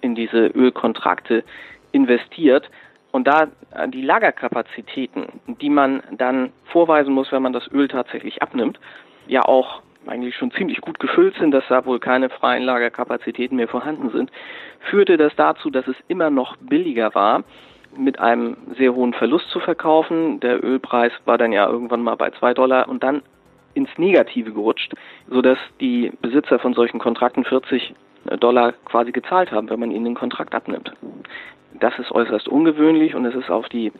in 0.00 0.14
diese 0.14 0.46
Ölkontrakte 0.48 1.44
investiert. 1.92 2.70
Und 3.12 3.26
da 3.26 3.48
äh, 3.70 3.88
die 3.88 4.02
Lagerkapazitäten, 4.02 5.26
die 5.46 5.70
man 5.70 6.02
dann 6.12 6.52
vorweisen 6.64 7.14
muss, 7.14 7.32
wenn 7.32 7.42
man 7.42 7.52
das 7.52 7.70
Öl 7.72 7.88
tatsächlich 7.88 8.42
abnimmt, 8.42 8.78
ja 9.26 9.42
auch 9.42 9.82
eigentlich 10.06 10.36
schon 10.36 10.50
ziemlich 10.50 10.80
gut 10.80 10.98
gefüllt 10.98 11.34
sind, 11.38 11.52
dass 11.52 11.64
da 11.68 11.86
wohl 11.86 11.98
keine 11.98 12.28
freien 12.28 12.62
Lagerkapazitäten 12.62 13.56
mehr 13.56 13.68
vorhanden 13.68 14.10
sind, 14.10 14.30
führte 14.80 15.16
das 15.16 15.34
dazu, 15.36 15.70
dass 15.70 15.86
es 15.86 15.96
immer 16.08 16.28
noch 16.28 16.56
billiger 16.58 17.14
war, 17.14 17.44
mit 17.96 18.18
einem 18.18 18.56
sehr 18.76 18.94
hohen 18.94 19.14
Verlust 19.14 19.48
zu 19.50 19.60
verkaufen. 19.60 20.40
Der 20.40 20.62
Ölpreis 20.62 21.12
war 21.24 21.38
dann 21.38 21.52
ja 21.52 21.68
irgendwann 21.68 22.02
mal 22.02 22.16
bei 22.16 22.30
zwei 22.30 22.54
Dollar 22.54 22.88
und 22.88 23.02
dann 23.02 23.22
ins 23.74 23.90
Negative 23.98 24.52
gerutscht, 24.52 24.94
sodass 25.28 25.58
die 25.80 26.12
Besitzer 26.22 26.58
von 26.58 26.74
solchen 26.74 27.00
Kontrakten 27.00 27.44
40 27.44 27.94
Dollar 28.40 28.72
quasi 28.84 29.12
gezahlt 29.12 29.52
haben, 29.52 29.68
wenn 29.68 29.80
man 29.80 29.90
ihnen 29.90 30.04
den 30.04 30.14
Kontrakt 30.14 30.54
abnimmt. 30.54 30.92
Das 31.80 31.98
ist 31.98 32.12
äußerst 32.12 32.48
ungewöhnlich 32.48 33.14
und 33.14 33.26
es 33.26 33.34
ist 33.34 33.50
auf 33.50 33.68
die 33.68 33.92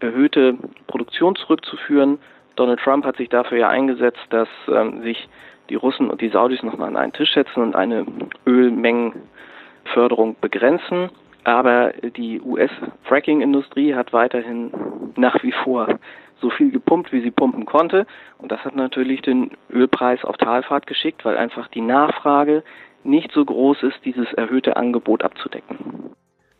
erhöhte 0.00 0.56
Produktion 0.86 1.36
zurückzuführen. 1.36 2.18
Donald 2.56 2.80
Trump 2.80 3.04
hat 3.04 3.16
sich 3.16 3.28
dafür 3.28 3.58
ja 3.58 3.68
eingesetzt, 3.68 4.26
dass 4.30 4.48
ähm, 4.68 5.02
sich 5.02 5.28
die 5.68 5.76
Russen 5.76 6.10
und 6.10 6.20
die 6.20 6.28
Saudis 6.28 6.62
nochmal 6.62 6.88
an 6.88 6.96
einen 6.96 7.12
Tisch 7.12 7.32
setzen 7.32 7.62
und 7.62 7.76
eine 7.76 8.04
Ölmengenförderung 8.46 10.36
begrenzen. 10.40 11.10
Aber 11.44 11.92
die 12.16 12.40
US-Fracking-Industrie 12.40 13.94
hat 13.94 14.12
weiterhin 14.12 14.70
nach 15.16 15.42
wie 15.42 15.52
vor 15.52 15.98
so 16.40 16.50
viel 16.50 16.70
gepumpt, 16.70 17.12
wie 17.12 17.20
sie 17.20 17.30
pumpen 17.30 17.66
konnte. 17.66 18.06
Und 18.38 18.50
das 18.50 18.60
hat 18.64 18.74
natürlich 18.74 19.22
den 19.22 19.50
Ölpreis 19.70 20.24
auf 20.24 20.36
Talfahrt 20.36 20.86
geschickt, 20.86 21.24
weil 21.24 21.36
einfach 21.36 21.68
die 21.68 21.80
Nachfrage 21.80 22.62
nicht 23.04 23.32
so 23.32 23.44
groß 23.44 23.82
ist, 23.84 23.96
dieses 24.04 24.32
erhöhte 24.34 24.76
Angebot 24.76 25.22
abzudecken. 25.22 25.76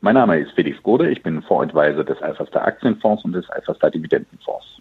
Mein 0.00 0.14
Name 0.14 0.38
ist 0.38 0.52
Felix 0.52 0.82
Gode, 0.82 1.10
ich 1.10 1.22
bin 1.22 1.42
Fondsadvisor 1.42 2.04
des 2.04 2.22
Alphastar 2.22 2.64
Aktienfonds 2.64 3.24
und 3.24 3.32
des 3.32 3.48
Alphastar 3.50 3.90
Dividendenfonds. 3.90 4.80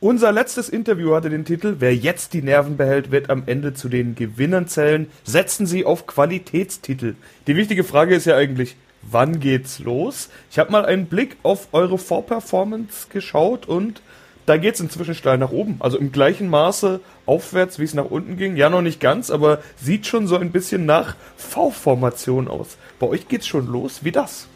Unser 0.00 0.32
letztes 0.32 0.68
Interview 0.68 1.14
hatte 1.14 1.30
den 1.30 1.44
Titel 1.44 1.76
Wer 1.78 1.94
jetzt 1.94 2.32
die 2.32 2.42
Nerven 2.42 2.76
behält, 2.76 3.10
wird 3.10 3.28
am 3.28 3.42
Ende 3.46 3.74
zu 3.74 3.88
den 3.88 4.14
Gewinnern 4.14 4.66
zählen. 4.66 5.10
Setzen 5.24 5.66
Sie 5.66 5.84
auf 5.84 6.06
Qualitätstitel. 6.06 7.16
Die 7.46 7.56
wichtige 7.56 7.84
Frage 7.84 8.14
ist 8.14 8.26
ja 8.26 8.36
eigentlich, 8.36 8.76
wann 9.10 9.40
geht's 9.40 9.78
los? 9.78 10.28
Ich 10.50 10.58
habe 10.58 10.72
mal 10.72 10.84
einen 10.84 11.06
Blick 11.06 11.36
auf 11.42 11.68
eure 11.72 11.98
Vorperformance 11.98 13.08
geschaut 13.10 13.66
und 13.66 14.02
da 14.46 14.56
geht's 14.56 14.80
inzwischen 14.80 15.14
steil 15.14 15.38
nach 15.38 15.50
oben. 15.50 15.76
Also 15.80 15.98
im 15.98 16.12
gleichen 16.12 16.48
Maße 16.48 17.00
aufwärts, 17.26 17.78
wie 17.78 17.84
es 17.84 17.94
nach 17.94 18.04
unten 18.04 18.36
ging. 18.36 18.56
Ja, 18.56 18.70
noch 18.70 18.82
nicht 18.82 19.00
ganz, 19.00 19.30
aber 19.30 19.60
sieht 19.76 20.06
schon 20.06 20.28
so 20.28 20.36
ein 20.36 20.52
bisschen 20.52 20.86
nach 20.86 21.16
V-Formation 21.36 22.46
aus. 22.48 22.76
Bei 23.00 23.08
euch 23.08 23.26
geht's 23.26 23.46
schon 23.46 23.66
los. 23.66 24.04
Wie 24.04 24.12
das? 24.12 24.46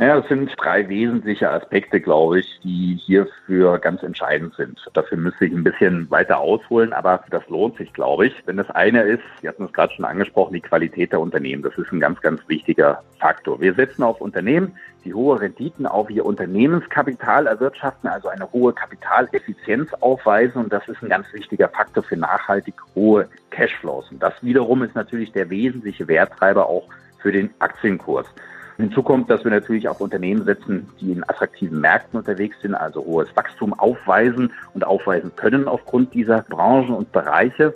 Ja, 0.00 0.18
es 0.18 0.26
sind 0.26 0.52
drei 0.56 0.88
wesentliche 0.88 1.48
Aspekte, 1.48 2.00
glaube 2.00 2.40
ich, 2.40 2.60
die 2.64 2.98
hierfür 3.06 3.78
ganz 3.78 4.02
entscheidend 4.02 4.52
sind. 4.56 4.80
Dafür 4.92 5.16
müsste 5.16 5.46
ich 5.46 5.52
ein 5.52 5.62
bisschen 5.62 6.10
weiter 6.10 6.38
ausholen, 6.38 6.92
aber 6.92 7.22
das 7.30 7.48
lohnt 7.48 7.76
sich, 7.76 7.92
glaube 7.92 8.26
ich. 8.26 8.34
Wenn 8.44 8.56
das 8.56 8.68
eine 8.70 9.02
ist, 9.02 9.22
Sie 9.40 9.48
hatten 9.48 9.64
es 9.64 9.72
gerade 9.72 9.92
schon 9.94 10.04
angesprochen, 10.04 10.54
die 10.54 10.60
Qualität 10.60 11.12
der 11.12 11.20
Unternehmen. 11.20 11.62
Das 11.62 11.78
ist 11.78 11.92
ein 11.92 12.00
ganz, 12.00 12.20
ganz 12.22 12.40
wichtiger 12.48 13.04
Faktor. 13.20 13.60
Wir 13.60 13.72
setzen 13.74 14.02
auf 14.02 14.20
Unternehmen, 14.20 14.74
die 15.04 15.14
hohe 15.14 15.40
Renditen 15.40 15.86
auf 15.86 16.10
ihr 16.10 16.26
Unternehmenskapital 16.26 17.46
erwirtschaften, 17.46 18.10
also 18.10 18.26
eine 18.26 18.50
hohe 18.50 18.72
Kapitaleffizienz 18.72 19.94
aufweisen. 20.00 20.64
Und 20.64 20.72
das 20.72 20.88
ist 20.88 21.00
ein 21.04 21.08
ganz 21.08 21.32
wichtiger 21.32 21.68
Faktor 21.68 22.02
für 22.02 22.16
nachhaltig 22.16 22.74
hohe 22.96 23.28
Cashflows. 23.50 24.10
Und 24.10 24.20
das 24.20 24.34
wiederum 24.42 24.82
ist 24.82 24.96
natürlich 24.96 25.30
der 25.30 25.50
wesentliche 25.50 26.08
Werttreiber 26.08 26.68
auch 26.68 26.88
für 27.22 27.30
den 27.30 27.50
Aktienkurs. 27.60 28.26
Hinzu 28.76 29.02
kommt, 29.02 29.30
dass 29.30 29.44
wir 29.44 29.52
natürlich 29.52 29.88
auf 29.88 30.00
Unternehmen 30.00 30.44
setzen, 30.44 30.88
die 31.00 31.12
in 31.12 31.22
attraktiven 31.22 31.80
Märkten 31.80 32.18
unterwegs 32.18 32.56
sind, 32.60 32.74
also 32.74 33.04
hohes 33.04 33.28
Wachstum 33.36 33.72
aufweisen 33.74 34.52
und 34.74 34.84
aufweisen 34.84 35.34
können 35.36 35.68
aufgrund 35.68 36.12
dieser 36.12 36.42
Branchen 36.42 36.94
und 36.94 37.12
Bereiche. 37.12 37.74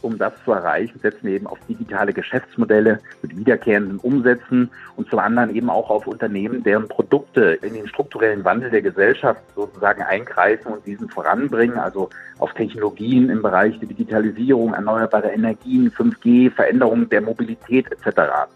Um 0.00 0.16
das 0.16 0.32
zu 0.44 0.52
erreichen, 0.52 1.00
setzen 1.00 1.26
wir 1.26 1.34
eben 1.34 1.48
auf 1.48 1.58
digitale 1.68 2.12
Geschäftsmodelle 2.12 3.00
mit 3.20 3.36
wiederkehrenden 3.36 3.98
Umsätzen 3.98 4.70
und 4.94 5.10
zum 5.10 5.18
anderen 5.18 5.54
eben 5.54 5.68
auch 5.68 5.90
auf 5.90 6.06
Unternehmen, 6.06 6.62
deren 6.62 6.86
Produkte 6.86 7.58
in 7.62 7.74
den 7.74 7.88
strukturellen 7.88 8.44
Wandel 8.44 8.70
der 8.70 8.82
Gesellschaft 8.82 9.42
sozusagen 9.56 10.02
eingreifen 10.02 10.72
und 10.72 10.86
diesen 10.86 11.08
voranbringen, 11.08 11.78
also 11.78 12.10
auf 12.38 12.54
Technologien 12.54 13.28
im 13.28 13.42
Bereich 13.42 13.76
der 13.80 13.88
Digitalisierung, 13.88 14.72
erneuerbare 14.72 15.30
Energien, 15.30 15.90
5G, 15.90 16.52
Veränderung 16.52 17.08
der 17.08 17.20
Mobilität 17.20 17.90
etc. 17.90 18.46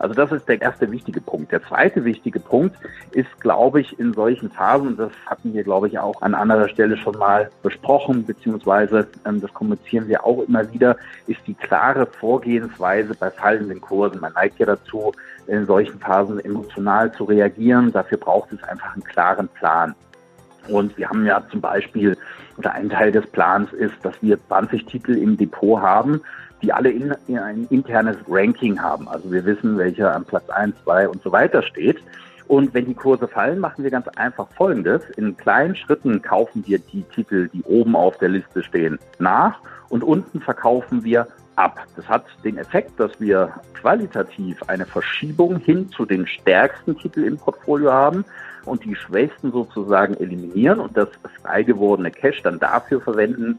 Also 0.00 0.14
das 0.14 0.32
ist 0.32 0.48
der 0.48 0.62
erste 0.62 0.90
wichtige 0.90 1.20
Punkt. 1.20 1.52
Der 1.52 1.62
zweite 1.62 2.06
wichtige 2.06 2.40
Punkt 2.40 2.74
ist, 3.12 3.38
glaube 3.38 3.82
ich, 3.82 3.98
in 3.98 4.14
solchen 4.14 4.50
Phasen, 4.50 4.96
das 4.96 5.12
hatten 5.26 5.52
wir, 5.52 5.62
glaube 5.62 5.88
ich, 5.88 5.98
auch 5.98 6.22
an 6.22 6.34
anderer 6.34 6.70
Stelle 6.70 6.96
schon 6.96 7.18
mal 7.18 7.50
besprochen, 7.62 8.24
beziehungsweise 8.24 9.06
ähm, 9.26 9.42
das 9.42 9.52
kommunizieren 9.52 10.08
wir 10.08 10.24
auch 10.24 10.42
immer 10.48 10.72
wieder, 10.72 10.96
ist 11.26 11.40
die 11.46 11.52
klare 11.52 12.06
Vorgehensweise 12.06 13.14
bei 13.14 13.30
fallenden 13.30 13.82
Kursen. 13.82 14.20
Man 14.20 14.32
neigt 14.32 14.58
ja 14.58 14.64
dazu, 14.64 15.12
in 15.46 15.66
solchen 15.66 15.98
Phasen 16.00 16.40
emotional 16.40 17.12
zu 17.12 17.24
reagieren. 17.24 17.92
Dafür 17.92 18.16
braucht 18.16 18.52
es 18.52 18.62
einfach 18.64 18.94
einen 18.94 19.04
klaren 19.04 19.48
Plan. 19.48 19.94
Und 20.68 20.96
wir 20.96 21.10
haben 21.10 21.26
ja 21.26 21.42
zum 21.50 21.60
Beispiel, 21.60 22.16
oder 22.56 22.72
ein 22.72 22.88
Teil 22.88 23.12
des 23.12 23.26
Plans 23.26 23.70
ist, 23.74 23.94
dass 24.02 24.14
wir 24.22 24.38
20 24.46 24.86
Titel 24.86 25.12
im 25.12 25.36
Depot 25.36 25.78
haben, 25.78 26.22
die 26.62 26.72
alle 26.72 26.90
in, 26.90 27.14
in 27.26 27.38
ein 27.38 27.66
internes 27.70 28.16
Ranking 28.28 28.80
haben. 28.80 29.08
Also 29.08 29.30
wir 29.30 29.44
wissen, 29.44 29.78
welcher 29.78 30.14
am 30.14 30.24
Platz 30.24 30.48
1, 30.50 30.74
2 30.84 31.08
und 31.08 31.22
so 31.22 31.32
weiter 31.32 31.62
steht. 31.62 31.98
Und 32.48 32.74
wenn 32.74 32.86
die 32.86 32.94
Kurse 32.94 33.28
fallen, 33.28 33.60
machen 33.60 33.84
wir 33.84 33.92
ganz 33.92 34.08
einfach 34.08 34.48
Folgendes. 34.56 35.02
In 35.16 35.36
kleinen 35.36 35.76
Schritten 35.76 36.20
kaufen 36.20 36.64
wir 36.66 36.80
die 36.80 37.02
Titel, 37.14 37.48
die 37.48 37.62
oben 37.62 37.94
auf 37.94 38.18
der 38.18 38.28
Liste 38.28 38.64
stehen, 38.64 38.98
nach 39.20 39.60
und 39.88 40.02
unten 40.02 40.40
verkaufen 40.40 41.04
wir 41.04 41.28
ab. 41.54 41.78
Das 41.94 42.08
hat 42.08 42.24
den 42.42 42.58
Effekt, 42.58 42.98
dass 42.98 43.20
wir 43.20 43.52
qualitativ 43.74 44.62
eine 44.66 44.86
Verschiebung 44.86 45.58
hin 45.58 45.90
zu 45.90 46.04
den 46.04 46.26
stärksten 46.26 46.96
Titeln 46.98 47.26
im 47.26 47.36
Portfolio 47.36 47.92
haben 47.92 48.24
und 48.64 48.84
die 48.84 48.96
schwächsten 48.96 49.52
sozusagen 49.52 50.14
eliminieren 50.14 50.80
und 50.80 50.96
das 50.96 51.08
frei 51.42 51.62
gewordene 51.62 52.10
Cash 52.10 52.42
dann 52.42 52.58
dafür 52.58 53.00
verwenden, 53.00 53.58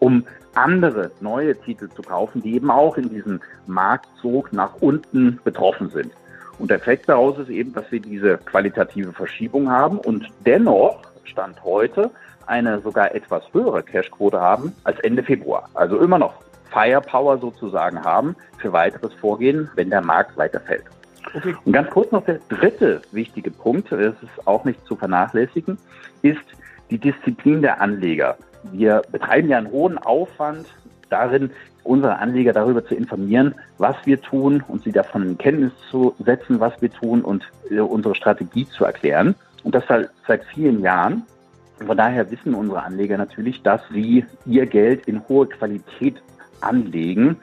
um 0.00 0.24
andere 0.54 1.12
neue 1.20 1.54
Titel 1.60 1.88
zu 1.88 2.02
kaufen, 2.02 2.42
die 2.42 2.54
eben 2.54 2.70
auch 2.70 2.96
in 2.96 3.08
diesem 3.08 3.40
Marktzug 3.66 4.52
nach 4.52 4.74
unten 4.80 5.38
betroffen 5.44 5.90
sind. 5.90 6.12
Und 6.58 6.70
der 6.70 6.78
Effekt 6.78 7.08
daraus 7.08 7.38
ist 7.38 7.48
eben, 7.48 7.72
dass 7.72 7.90
wir 7.90 8.00
diese 8.00 8.36
qualitative 8.38 9.12
Verschiebung 9.12 9.70
haben 9.70 9.98
und 9.98 10.26
dennoch, 10.44 10.98
Stand 11.24 11.62
heute, 11.64 12.10
eine 12.46 12.80
sogar 12.80 13.14
etwas 13.14 13.44
höhere 13.52 13.82
Cashquote 13.82 14.40
haben 14.40 14.74
als 14.84 14.98
Ende 15.00 15.22
Februar. 15.22 15.68
Also 15.74 15.98
immer 15.98 16.18
noch 16.18 16.34
Firepower 16.70 17.38
sozusagen 17.38 18.02
haben 18.02 18.36
für 18.58 18.72
weiteres 18.72 19.12
Vorgehen, 19.14 19.70
wenn 19.76 19.90
der 19.90 20.02
Markt 20.02 20.36
weiterfällt. 20.36 20.84
Okay. 21.34 21.54
Und 21.64 21.72
ganz 21.72 21.90
kurz 21.90 22.10
noch 22.12 22.24
der 22.24 22.40
dritte 22.48 23.02
wichtige 23.12 23.50
Punkt, 23.50 23.92
das 23.92 24.00
ist 24.00 24.46
auch 24.46 24.64
nicht 24.64 24.84
zu 24.86 24.96
vernachlässigen, 24.96 25.78
ist 26.22 26.40
die 26.90 26.98
Disziplin 26.98 27.62
der 27.62 27.80
Anleger. 27.80 28.36
Wir 28.72 29.02
betreiben 29.10 29.48
ja 29.48 29.58
einen 29.58 29.70
hohen 29.70 29.98
Aufwand 29.98 30.66
darin, 31.08 31.50
unsere 31.82 32.18
Anleger 32.18 32.52
darüber 32.52 32.84
zu 32.84 32.94
informieren, 32.94 33.54
was 33.78 33.96
wir 34.04 34.20
tun 34.20 34.62
und 34.68 34.82
sie 34.82 34.92
davon 34.92 35.22
in 35.22 35.38
Kenntnis 35.38 35.72
zu 35.90 36.14
setzen, 36.24 36.60
was 36.60 36.80
wir 36.80 36.90
tun 36.90 37.22
und 37.22 37.44
äh, 37.70 37.80
unsere 37.80 38.14
Strategie 38.14 38.66
zu 38.66 38.84
erklären. 38.84 39.34
Und 39.64 39.74
das 39.74 39.84
seit, 39.88 40.10
seit 40.26 40.44
vielen 40.44 40.82
Jahren. 40.82 41.22
Von 41.84 41.96
daher 41.96 42.30
wissen 42.30 42.54
unsere 42.54 42.82
Anleger 42.82 43.16
natürlich, 43.16 43.62
dass 43.62 43.80
sie 43.90 44.26
ihr 44.44 44.66
Geld 44.66 45.06
in 45.06 45.26
hohe 45.28 45.46
Qualität 45.46 46.22
anlegen 46.60 47.38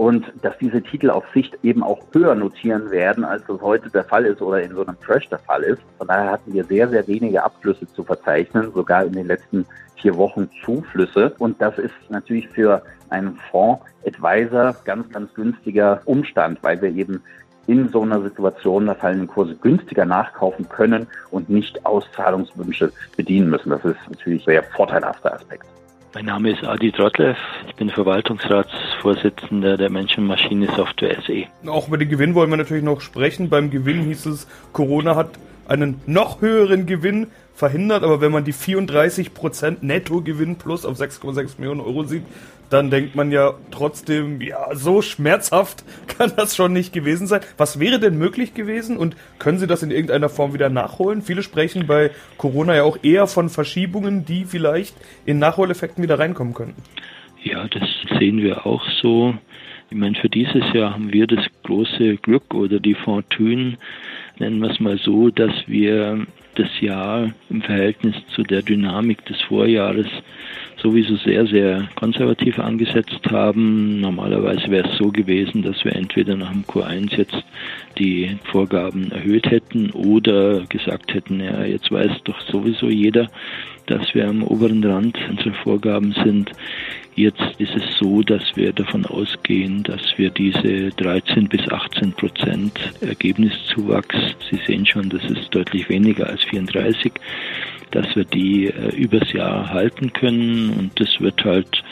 und 0.00 0.32
dass 0.40 0.56
diese 0.56 0.80
Titel 0.80 1.10
auf 1.10 1.24
Sicht 1.34 1.58
eben 1.62 1.82
auch 1.82 2.00
höher 2.14 2.34
notieren 2.34 2.90
werden, 2.90 3.22
als 3.22 3.42
das 3.46 3.60
heute 3.60 3.90
der 3.90 4.04
Fall 4.04 4.24
ist 4.24 4.40
oder 4.40 4.62
in 4.62 4.72
so 4.74 4.80
einem 4.80 4.98
Crash 4.98 5.28
der 5.28 5.40
Fall 5.40 5.62
ist. 5.62 5.82
Von 5.98 6.08
daher 6.08 6.30
hatten 6.30 6.54
wir 6.54 6.64
sehr, 6.64 6.88
sehr 6.88 7.06
wenige 7.06 7.44
Abflüsse 7.44 7.86
zu 7.86 8.02
verzeichnen, 8.02 8.72
sogar 8.72 9.04
in 9.04 9.12
den 9.12 9.26
letzten 9.26 9.66
vier 9.96 10.16
Wochen 10.16 10.48
Zuflüsse. 10.64 11.34
Und 11.38 11.60
das 11.60 11.76
ist 11.76 11.92
natürlich 12.08 12.48
für 12.48 12.82
einen 13.10 13.38
Fonds-Advisor 13.50 14.74
ganz, 14.86 15.06
ganz 15.10 15.34
günstiger 15.34 16.00
Umstand, 16.06 16.60
weil 16.62 16.80
wir 16.80 16.88
eben 16.88 17.22
in 17.66 17.90
so 17.90 18.00
einer 18.00 18.22
Situation 18.22 18.86
der 18.86 18.94
fallenden 18.94 19.28
Kurse 19.28 19.54
günstiger 19.54 20.06
nachkaufen 20.06 20.66
können 20.70 21.08
und 21.30 21.50
nicht 21.50 21.84
Auszahlungswünsche 21.84 22.90
bedienen 23.18 23.50
müssen. 23.50 23.68
Das 23.68 23.84
ist 23.84 23.98
natürlich 24.08 24.44
ein 24.44 24.46
sehr 24.46 24.62
vorteilhafter 24.62 25.34
Aspekt. 25.34 25.66
Mein 26.12 26.24
Name 26.24 26.50
ist 26.50 26.64
Adi 26.64 26.90
Trotlev. 26.90 27.38
Ich 27.68 27.76
bin 27.76 27.88
Verwaltungsratsvorsitzender 27.88 29.76
der 29.76 29.90
Menschen-Maschine-Software 29.90 31.22
SE. 31.24 31.44
Auch 31.70 31.86
über 31.86 31.98
den 31.98 32.08
Gewinn 32.08 32.34
wollen 32.34 32.50
wir 32.50 32.56
natürlich 32.56 32.82
noch 32.82 33.00
sprechen. 33.00 33.48
Beim 33.48 33.70
Gewinn 33.70 34.02
hieß 34.02 34.26
es, 34.26 34.48
Corona 34.72 35.14
hat 35.14 35.30
einen 35.68 36.00
noch 36.06 36.40
höheren 36.40 36.86
Gewinn 36.86 37.28
verhindert, 37.60 38.02
aber 38.02 38.20
wenn 38.20 38.32
man 38.32 38.44
die 38.44 38.54
34% 38.54 39.76
Nettogewinn 39.82 40.56
plus 40.56 40.86
auf 40.86 40.98
6,6 40.98 41.58
Millionen 41.58 41.80
Euro 41.80 42.04
sieht, 42.04 42.24
dann 42.70 42.88
denkt 42.90 43.14
man 43.14 43.30
ja 43.30 43.54
trotzdem, 43.70 44.40
ja, 44.40 44.74
so 44.74 45.02
schmerzhaft 45.02 45.84
kann 46.06 46.32
das 46.36 46.56
schon 46.56 46.72
nicht 46.72 46.92
gewesen 46.92 47.26
sein. 47.26 47.42
Was 47.58 47.78
wäre 47.78 48.00
denn 48.00 48.16
möglich 48.16 48.54
gewesen 48.54 48.96
und 48.96 49.14
können 49.38 49.58
Sie 49.58 49.66
das 49.66 49.82
in 49.82 49.90
irgendeiner 49.90 50.30
Form 50.30 50.54
wieder 50.54 50.70
nachholen? 50.70 51.20
Viele 51.20 51.42
sprechen 51.42 51.86
bei 51.86 52.10
Corona 52.38 52.74
ja 52.74 52.82
auch 52.84 52.98
eher 53.02 53.26
von 53.26 53.50
Verschiebungen, 53.50 54.24
die 54.24 54.46
vielleicht 54.46 54.96
in 55.26 55.38
Nachholeffekten 55.38 56.02
wieder 56.02 56.18
reinkommen 56.18 56.54
könnten. 56.54 56.82
Ja, 57.42 57.68
das 57.68 57.88
sehen 58.18 58.38
wir 58.38 58.66
auch 58.66 58.82
so. 59.02 59.34
Ich 59.90 59.96
meine, 59.96 60.14
für 60.14 60.28
dieses 60.28 60.62
Jahr 60.72 60.94
haben 60.94 61.12
wir 61.12 61.26
das 61.26 61.44
große 61.64 62.16
Glück 62.18 62.54
oder 62.54 62.78
die 62.80 62.94
Fortune, 62.94 63.76
nennen 64.38 64.60
wir 64.60 64.70
es 64.70 64.80
mal 64.80 64.98
so, 64.98 65.30
dass 65.30 65.52
wir 65.66 66.26
das 66.60 66.80
Jahr 66.80 67.32
im 67.48 67.62
Verhältnis 67.62 68.14
zu 68.34 68.42
der 68.42 68.60
Dynamik 68.60 69.24
des 69.24 69.40
Vorjahres 69.42 70.06
sowieso 70.82 71.16
sehr, 71.16 71.46
sehr 71.46 71.88
konservativ 71.94 72.58
angesetzt 72.58 73.20
haben. 73.30 74.00
Normalerweise 74.00 74.70
wäre 74.70 74.88
es 74.88 74.98
so 74.98 75.10
gewesen, 75.10 75.62
dass 75.62 75.84
wir 75.84 75.94
entweder 75.94 76.36
nach 76.36 76.50
dem 76.50 76.64
Q1 76.64 77.16
jetzt 77.16 77.44
die 77.98 78.36
Vorgaben 78.44 79.10
erhöht 79.12 79.50
hätten 79.50 79.90
oder 79.90 80.64
gesagt 80.66 81.14
hätten, 81.14 81.40
ja, 81.40 81.64
jetzt 81.64 81.90
weiß 81.90 82.22
doch 82.24 82.40
sowieso 82.42 82.88
jeder, 82.88 83.28
dass 83.86 84.14
wir 84.14 84.28
am 84.28 84.42
oberen 84.42 84.82
Rand 84.84 85.18
unserer 85.28 85.54
Vorgaben 85.54 86.12
sind. 86.24 86.50
Jetzt 87.16 87.42
ist 87.58 87.74
es 87.74 87.98
so, 87.98 88.22
dass 88.22 88.42
wir 88.54 88.72
davon 88.72 89.04
ausgehen, 89.04 89.82
dass 89.82 90.00
wir 90.16 90.30
diese 90.30 90.90
13 90.90 91.48
bis 91.48 91.68
18 91.68 92.12
Prozent 92.12 92.72
Ergebniszuwachs, 93.00 94.16
Sie 94.48 94.60
sehen 94.66 94.86
schon, 94.86 95.08
das 95.10 95.24
ist 95.24 95.54
deutlich 95.54 95.88
weniger 95.88 96.28
als 96.28 96.42
34, 96.44 97.12
dass 97.90 98.14
wir 98.14 98.24
die 98.24 98.66
äh, 98.66 98.94
übers 98.94 99.32
Jahr 99.32 99.70
halten 99.70 100.12
können 100.12 100.69
und 100.78 100.98
das 101.00 101.08
wird 101.20 101.44
halt, 101.44 101.82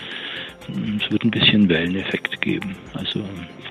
es 0.69 1.11
wird 1.11 1.25
ein 1.25 1.31
bisschen 1.31 1.69
Welleneffekt 1.69 2.41
geben. 2.41 2.77
Also 2.95 3.25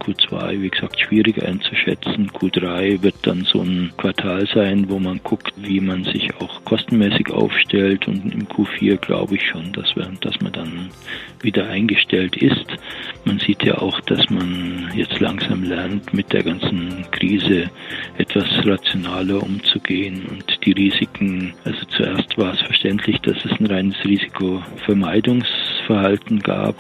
Q2, 0.08 0.62
wie 0.62 0.70
gesagt, 0.70 1.00
schwierig 1.00 1.44
einzuschätzen. 1.44 2.32
Q3 2.32 3.04
wird 3.04 3.16
dann 3.24 3.44
so 3.44 3.62
ein 3.62 3.92
Quartal 3.98 4.48
sein, 4.54 4.90
wo 4.90 5.00
man 5.00 5.20
guckt, 5.24 5.54
wie 5.58 5.82
man 5.82 6.04
sich 6.06 6.34
auch 6.40 6.64
kostenmäßig 6.64 7.32
aufstellt. 7.32 8.08
Und 8.08 8.34
im 8.34 8.48
Q4 8.48 8.98
glaube 8.98 9.36
ich 9.36 9.46
schon, 9.46 9.74
dass, 9.74 9.96
wir, 9.96 10.10
dass 10.22 10.40
man 10.40 10.54
dann 10.54 10.90
wieder 11.42 11.68
eingestellt 11.68 12.38
ist. 12.38 12.66
Man 13.26 13.40
sieht 13.40 13.64
ja 13.64 13.78
auch, 13.80 14.00
dass 14.02 14.30
man 14.30 14.92
jetzt 14.96 15.20
langsam 15.20 15.64
lernt, 15.64 16.14
mit 16.14 16.32
der 16.32 16.44
ganzen 16.44 17.06
Krise 17.12 17.70
etwas 18.18 18.46
rationaler 18.66 19.44
umzugehen 19.44 20.26
und 20.30 20.57
die 20.68 20.74
Risiken, 20.74 21.54
also 21.64 21.80
zuerst 21.96 22.38
war 22.38 22.54
es 22.54 22.60
verständlich, 22.60 23.22
dass 23.22 23.38
es 23.46 23.52
ein 23.58 23.68
reines 23.68 23.96
Risikovermeidungsverhalten 24.04 26.42
gab. 26.42 26.76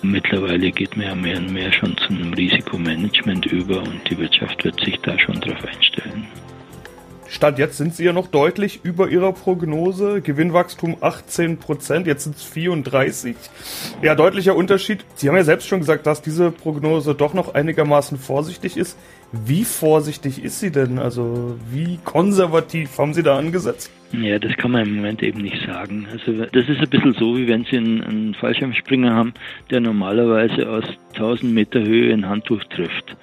Mittlerweile 0.00 0.70
geht 0.70 0.96
man 0.96 1.06
ja 1.06 1.14
mehr 1.14 1.36
und 1.36 1.52
mehr 1.52 1.70
schon 1.72 1.94
zu 1.98 2.08
einem 2.08 2.32
Risikomanagement 2.32 3.44
über 3.46 3.82
und 3.82 4.00
die 4.08 4.16
Wirtschaft 4.16 4.64
wird 4.64 4.82
sich 4.82 4.98
da 5.00 5.18
schon 5.18 5.38
darauf 5.42 5.62
einstellen. 5.66 6.26
Stand 7.28 7.58
jetzt 7.58 7.76
sind 7.78 7.94
sie 7.94 8.04
ja 8.04 8.12
noch 8.12 8.26
deutlich 8.28 8.80
über 8.82 9.08
ihrer 9.08 9.32
Prognose. 9.32 10.20
Gewinnwachstum 10.20 10.98
18 11.00 11.56
Prozent, 11.58 12.06
jetzt 12.06 12.24
sind 12.24 12.36
es 12.36 12.42
34. 12.42 13.34
Ja, 14.02 14.14
deutlicher 14.14 14.54
Unterschied. 14.54 15.02
Sie 15.14 15.28
haben 15.28 15.36
ja 15.36 15.44
selbst 15.44 15.66
schon 15.68 15.80
gesagt, 15.80 16.06
dass 16.06 16.20
diese 16.20 16.50
Prognose 16.50 17.14
doch 17.14 17.32
noch 17.32 17.54
einigermaßen 17.54 18.18
vorsichtig 18.18 18.76
ist. 18.76 18.98
Wie 19.32 19.64
vorsichtig 19.64 20.44
ist 20.44 20.60
sie 20.60 20.70
denn? 20.70 20.98
Also 20.98 21.58
wie 21.70 21.98
konservativ 22.04 22.98
haben 22.98 23.14
Sie 23.14 23.22
da 23.22 23.38
angesetzt? 23.38 23.90
Ja, 24.12 24.38
das 24.38 24.54
kann 24.58 24.72
man 24.72 24.86
im 24.86 24.96
Moment 24.96 25.22
eben 25.22 25.40
nicht 25.40 25.64
sagen. 25.66 26.06
Also 26.12 26.32
das 26.32 26.68
ist 26.68 26.80
ein 26.80 26.90
bisschen 26.90 27.14
so, 27.14 27.36
wie 27.38 27.48
wenn 27.48 27.64
Sie 27.64 27.78
einen, 27.78 28.02
einen 28.02 28.34
Fallschirmspringer 28.34 29.14
haben, 29.14 29.32
der 29.70 29.80
normalerweise 29.80 30.68
aus 30.68 30.84
1000 31.14 31.50
Meter 31.50 31.80
Höhe 31.80 32.12
ein 32.12 32.28
Handtuch 32.28 32.62
trifft. 32.64 33.16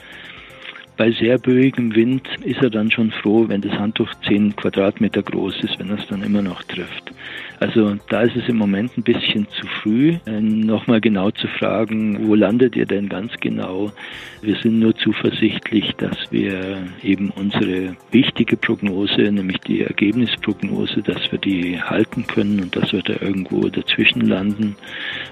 Bei 1.00 1.14
sehr 1.14 1.38
böigem 1.38 1.96
Wind 1.96 2.28
ist 2.44 2.62
er 2.62 2.70
dann 2.70 2.92
schon 2.92 3.12
froh, 3.12 3.46
wenn 3.48 3.62
das 3.62 3.72
Handtuch 3.80 4.14
10 4.28 4.58
Quadratmeter 4.58 5.24
groß 5.24 5.64
ist, 5.64 5.80
wenn 5.80 5.92
er 5.92 5.98
es 5.98 6.08
dann 6.08 6.22
immer 6.24 6.42
noch 6.42 6.62
trifft. 6.64 7.14
Also 7.62 7.96
da 8.10 8.22
ist 8.24 8.36
es 8.36 8.50
im 8.50 8.58
Moment 8.58 8.98
ein 8.98 9.04
bisschen 9.04 9.48
zu 9.50 9.66
früh, 9.82 10.18
äh, 10.26 10.42
nochmal 10.42 11.00
genau 11.00 11.32
zu 11.32 11.48
fragen, 11.48 12.28
wo 12.28 12.36
landet 12.36 12.76
ihr 12.76 12.86
denn 12.86 13.08
ganz 13.08 13.32
genau? 13.40 13.94
Wir 14.42 14.58
sind 14.58 14.80
nur 14.80 14.94
zuversichtlich, 14.96 15.94
dass 15.98 16.18
wir 16.32 16.84
eben 17.02 17.30
unsere 17.32 17.96
wichtige 18.12 18.58
Prognose, 18.58 19.22
nämlich 19.32 19.60
die 19.60 19.82
Ergebnisprognose, 19.82 21.02
dass 21.02 21.32
wir 21.32 21.40
die 21.40 21.82
halten 21.82 22.28
können 22.28 22.62
und 22.62 22.76
dass 22.76 22.92
wir 22.92 23.02
da 23.04 23.14
irgendwo 23.22 23.62
dazwischen 23.70 24.22
landen. 24.22 24.76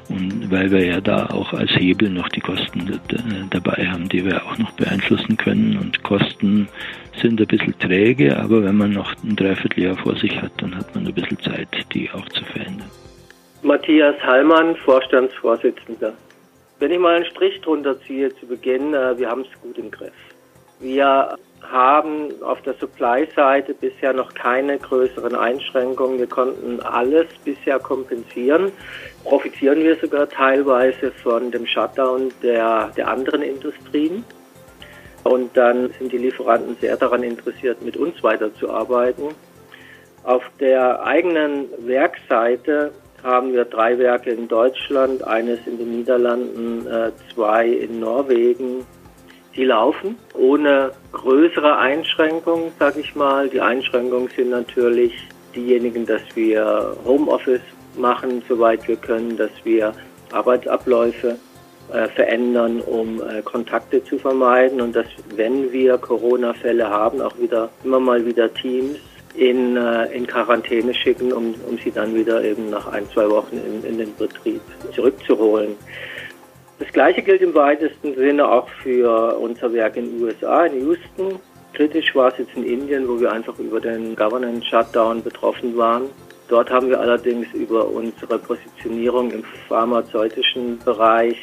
Und 0.07 0.49
weil 0.49 0.71
wir 0.71 0.85
ja 0.85 1.01
da 1.01 1.25
auch 1.27 1.53
als 1.53 1.71
Hebel 1.71 2.09
noch 2.09 2.29
die 2.29 2.41
Kosten 2.41 2.99
dabei 3.49 3.87
haben, 3.87 4.07
die 4.09 4.23
wir 4.23 4.45
auch 4.45 4.57
noch 4.57 4.71
beeinflussen 4.71 5.35
können. 5.35 5.56
Und 5.79 6.03
Kosten 6.03 6.67
sind 7.21 7.39
ein 7.39 7.47
bisschen 7.47 7.77
träge, 7.79 8.37
aber 8.37 8.63
wenn 8.63 8.77
man 8.77 8.91
noch 8.91 9.13
ein 9.23 9.35
Dreivierteljahr 9.35 9.97
vor 9.97 10.15
sich 10.15 10.41
hat, 10.41 10.51
dann 10.57 10.75
hat 10.75 10.93
man 10.93 11.07
ein 11.07 11.13
bisschen 11.13 11.39
Zeit, 11.39 11.69
die 11.93 12.09
auch 12.11 12.27
zu 12.29 12.43
verändern. 12.45 12.89
Matthias 13.63 14.15
Hallmann, 14.21 14.75
Vorstandsvorsitzender. 14.75 16.13
Wenn 16.79 16.91
ich 16.91 16.99
mal 16.99 17.15
einen 17.15 17.25
Strich 17.25 17.59
drunter 17.61 17.99
ziehe 18.01 18.33
zu 18.35 18.45
Beginn, 18.45 18.93
äh, 18.93 19.17
wir 19.17 19.29
haben 19.29 19.41
es 19.41 19.61
gut 19.61 19.77
im 19.77 19.89
Griff. 19.89 20.13
Wir 20.79 21.35
haben 21.61 22.31
auf 22.43 22.61
der 22.61 22.75
Supply-Seite 22.75 23.73
bisher 23.73 24.13
noch 24.13 24.33
keine 24.35 24.77
größeren 24.77 25.35
Einschränkungen. 25.35 26.19
Wir 26.19 26.27
konnten 26.27 26.79
alles 26.81 27.27
bisher 27.43 27.79
kompensieren. 27.79 28.71
Profitieren 29.23 29.83
wir 29.83 29.95
sogar 29.97 30.29
teilweise 30.29 31.11
von 31.23 31.49
dem 31.51 31.65
Shutdown 31.65 32.31
der, 32.43 32.91
der 32.95 33.07
anderen 33.07 33.41
Industrien. 33.41 34.23
Und 35.27 35.55
dann 35.57 35.91
sind 35.99 36.11
die 36.13 36.17
Lieferanten 36.17 36.77
sehr 36.79 36.95
daran 36.95 37.21
interessiert, 37.21 37.81
mit 37.81 37.97
uns 37.97 38.23
weiterzuarbeiten. 38.23 39.25
Auf 40.23 40.43
der 40.59 41.03
eigenen 41.03 41.65
Werkseite 41.85 42.91
haben 43.23 43.51
wir 43.53 43.65
drei 43.65 43.97
Werke 43.97 44.29
in 44.29 44.47
Deutschland, 44.47 45.23
eines 45.25 45.59
in 45.65 45.77
den 45.77 45.97
Niederlanden, 45.97 46.87
äh, 46.87 47.11
zwei 47.33 47.67
in 47.67 47.99
Norwegen. 47.99 48.85
Die 49.55 49.65
laufen 49.65 50.17
ohne 50.33 50.91
größere 51.11 51.77
Einschränkungen, 51.77 52.71
sag 52.79 52.95
ich 52.95 53.15
mal. 53.15 53.49
Die 53.49 53.59
Einschränkungen 53.59 54.29
sind 54.35 54.51
natürlich 54.51 55.13
diejenigen, 55.55 56.05
dass 56.05 56.21
wir 56.35 56.95
Homeoffice 57.05 57.61
machen, 57.97 58.43
soweit 58.47 58.87
wir 58.87 58.95
können, 58.95 59.35
dass 59.35 59.51
wir 59.63 59.93
Arbeitsabläufe 60.31 61.37
äh, 61.93 62.07
verändern, 62.09 62.81
um 62.81 63.21
äh, 63.21 63.41
Kontakte 63.41 64.03
zu 64.03 64.17
vermeiden 64.17 64.81
und 64.81 64.95
dass, 64.95 65.07
wenn 65.35 65.71
wir 65.71 65.97
Corona-Fälle 65.97 66.89
haben, 66.89 67.21
auch 67.21 67.37
wieder 67.39 67.69
immer 67.83 67.99
mal 67.99 68.25
wieder 68.25 68.53
Teams 68.53 68.97
in, 69.35 69.77
äh, 69.77 70.05
in 70.13 70.27
Quarantäne 70.27 70.93
schicken, 70.93 71.31
um, 71.31 71.55
um 71.67 71.77
sie 71.77 71.91
dann 71.91 72.13
wieder 72.13 72.43
eben 72.43 72.69
nach 72.69 72.87
ein, 72.87 73.09
zwei 73.13 73.29
Wochen 73.29 73.57
in, 73.57 73.89
in 73.89 73.97
den 73.97 74.15
Betrieb 74.15 74.61
zurückzuholen. 74.93 75.75
Das 76.79 76.91
Gleiche 76.91 77.21
gilt 77.21 77.41
im 77.41 77.55
weitesten 77.55 78.15
Sinne 78.15 78.47
auch 78.47 78.67
für 78.83 79.37
unser 79.39 79.71
Werk 79.73 79.95
in 79.97 80.11
den 80.11 80.23
USA, 80.23 80.65
in 80.65 80.81
Houston. 80.81 81.39
Kritisch 81.73 82.13
war 82.15 82.31
es 82.31 82.39
jetzt 82.39 82.55
in 82.55 82.65
Indien, 82.65 83.07
wo 83.07 83.19
wir 83.19 83.31
einfach 83.31 83.57
über 83.59 83.79
den 83.79 84.15
Governance 84.15 84.65
Shutdown 84.65 85.23
betroffen 85.23 85.77
waren. 85.77 86.09
Dort 86.49 86.69
haben 86.69 86.89
wir 86.89 86.99
allerdings 86.99 87.47
über 87.53 87.87
unsere 87.87 88.39
Positionierung 88.39 89.31
im 89.31 89.43
pharmazeutischen 89.67 90.79
Bereich 90.79 91.37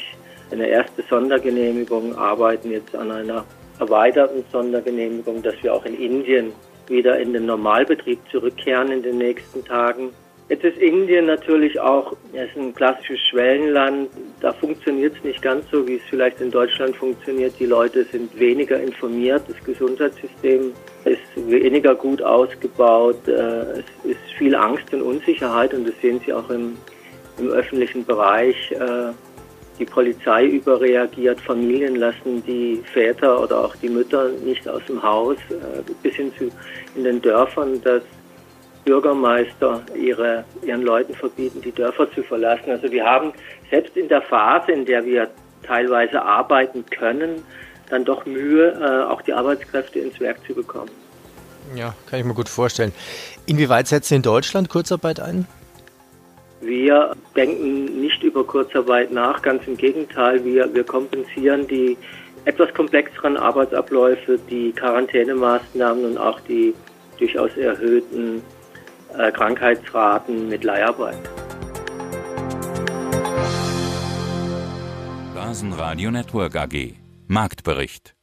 eine 0.51 0.67
erste 0.69 1.03
Sondergenehmigung, 1.09 2.17
arbeiten 2.17 2.71
jetzt 2.71 2.95
an 2.95 3.11
einer 3.11 3.45
erweiterten 3.79 4.45
Sondergenehmigung, 4.53 5.43
dass 5.43 5.55
wir 5.63 5.75
auch 5.75 5.85
in 5.85 5.99
Indien 5.99 6.53
wieder 6.87 7.19
in 7.19 7.33
den 7.33 7.47
Normalbetrieb 7.47 8.19
zurückkehren 8.31 8.91
in 8.91 9.03
den 9.03 9.19
nächsten 9.19 9.65
Tagen. 9.65 10.11
Jetzt 10.51 10.63
ist 10.63 10.77
Indien 10.77 11.25
natürlich 11.25 11.81
auch 11.81 12.13
ist 12.33 12.55
ein 12.57 12.75
klassisches 12.75 13.19
Schwellenland. 13.29 14.11
Da 14.41 14.53
funktioniert 14.53 15.17
es 15.17 15.25
nicht 15.25 15.41
ganz 15.41 15.65
so, 15.71 15.89
wie 15.89 15.95
es 15.95 16.03
vielleicht 16.11 16.39
in 16.43 16.51
Deutschland 16.51 16.95
funktioniert. 16.97 17.55
Die 17.59 17.65
Leute 17.65 18.05
sind 18.05 18.39
weniger 18.39 18.79
informiert. 18.79 19.43
Das 19.49 19.65
Gesundheitssystem 19.65 20.75
ist 21.07 21.51
weniger 21.51 21.95
gut 21.95 22.21
ausgebaut. 22.21 23.27
Äh, 23.27 23.33
es 23.33 23.85
ist 24.05 24.21
viel 24.37 24.55
Angst 24.55 24.93
und 24.93 25.01
Unsicherheit 25.01 25.73
und 25.73 25.89
das 25.89 25.95
sehen 26.03 26.21
Sie 26.27 26.33
auch 26.35 26.51
im, 26.51 26.77
im 27.39 27.49
öffentlichen 27.49 28.05
Bereich. 28.05 28.71
Die 29.79 29.85
Polizei 29.85 30.47
überreagiert, 30.47 31.41
Familien 31.41 31.97
lassen 31.97 32.45
die 32.47 32.83
Väter 32.93 33.43
oder 33.43 33.65
auch 33.65 33.75
die 33.77 33.89
Mütter 33.89 34.29
nicht 34.45 34.69
aus 34.69 34.83
dem 34.87 35.03
Haus, 35.03 35.37
äh, 35.51 35.83
bis 36.03 36.15
hin 36.15 36.33
zu 36.39 36.51
in 36.95 37.05
den 37.05 37.21
Dörfern, 37.21 37.83
dass 37.83 38.03
Bürgermeister 38.85 39.83
ihre, 39.97 40.45
ihren 40.63 40.83
Leuten 40.83 41.15
verbieten, 41.15 41.61
die 41.61 41.73
Dörfer 41.73 42.11
zu 42.13 42.23
verlassen. 42.23 42.71
Also 42.71 42.91
wir 42.91 43.05
haben 43.05 43.33
selbst 43.71 43.97
in 43.97 44.09
der 44.09 44.23
Phase, 44.23 44.73
in 44.73 44.85
der 44.85 45.05
wir 45.05 45.29
teilweise 45.63 46.23
arbeiten 46.23 46.85
können, 46.87 47.43
dann 47.89 48.05
doch 48.05 48.25
Mühe, 48.27 48.73
äh, 48.73 49.11
auch 49.11 49.23
die 49.23 49.33
Arbeitskräfte 49.33 49.99
ins 49.99 50.21
Werk 50.21 50.39
zu 50.47 50.55
bekommen. 50.55 50.91
Ja, 51.75 51.95
kann 52.09 52.21
ich 52.21 52.25
mir 52.25 52.35
gut 52.35 52.49
vorstellen. 52.49 52.93
Inwieweit 53.47 53.89
setzt 53.89 54.13
in 54.13 54.23
Deutschland 54.23 54.69
Kurzarbeit 54.69 55.21
ein? 55.21 55.47
Wir 56.65 57.15
denken 57.37 58.01
nicht 58.01 58.23
über 58.23 58.45
Kurzarbeit 58.45 59.13
nach, 59.13 59.43
ganz 59.43 59.67
im 59.67 59.77
Gegenteil, 59.77 60.45
wir, 60.45 60.73
wir 60.73 60.85
kompensieren 60.85 61.67
die 61.69 61.97
etwas 62.47 62.73
komplexeren 62.73 63.37
Arbeitsabläufe, 63.37 64.39
die 64.51 64.73
Quarantänemaßnahmen 64.73 66.05
und 66.05 66.19
auch 66.19 66.41
die 66.41 66.75
durchaus 67.19 67.57
erhöhten 67.57 68.43
äh, 69.17 69.31
Krankheitsraten 69.31 70.49
mit 70.49 70.65
Leiharbeit. 70.65 71.19
Basen 75.35 75.73
Radio 75.73 76.11
Network 76.11 76.57
AG 76.57 76.95
Marktbericht 77.29 78.14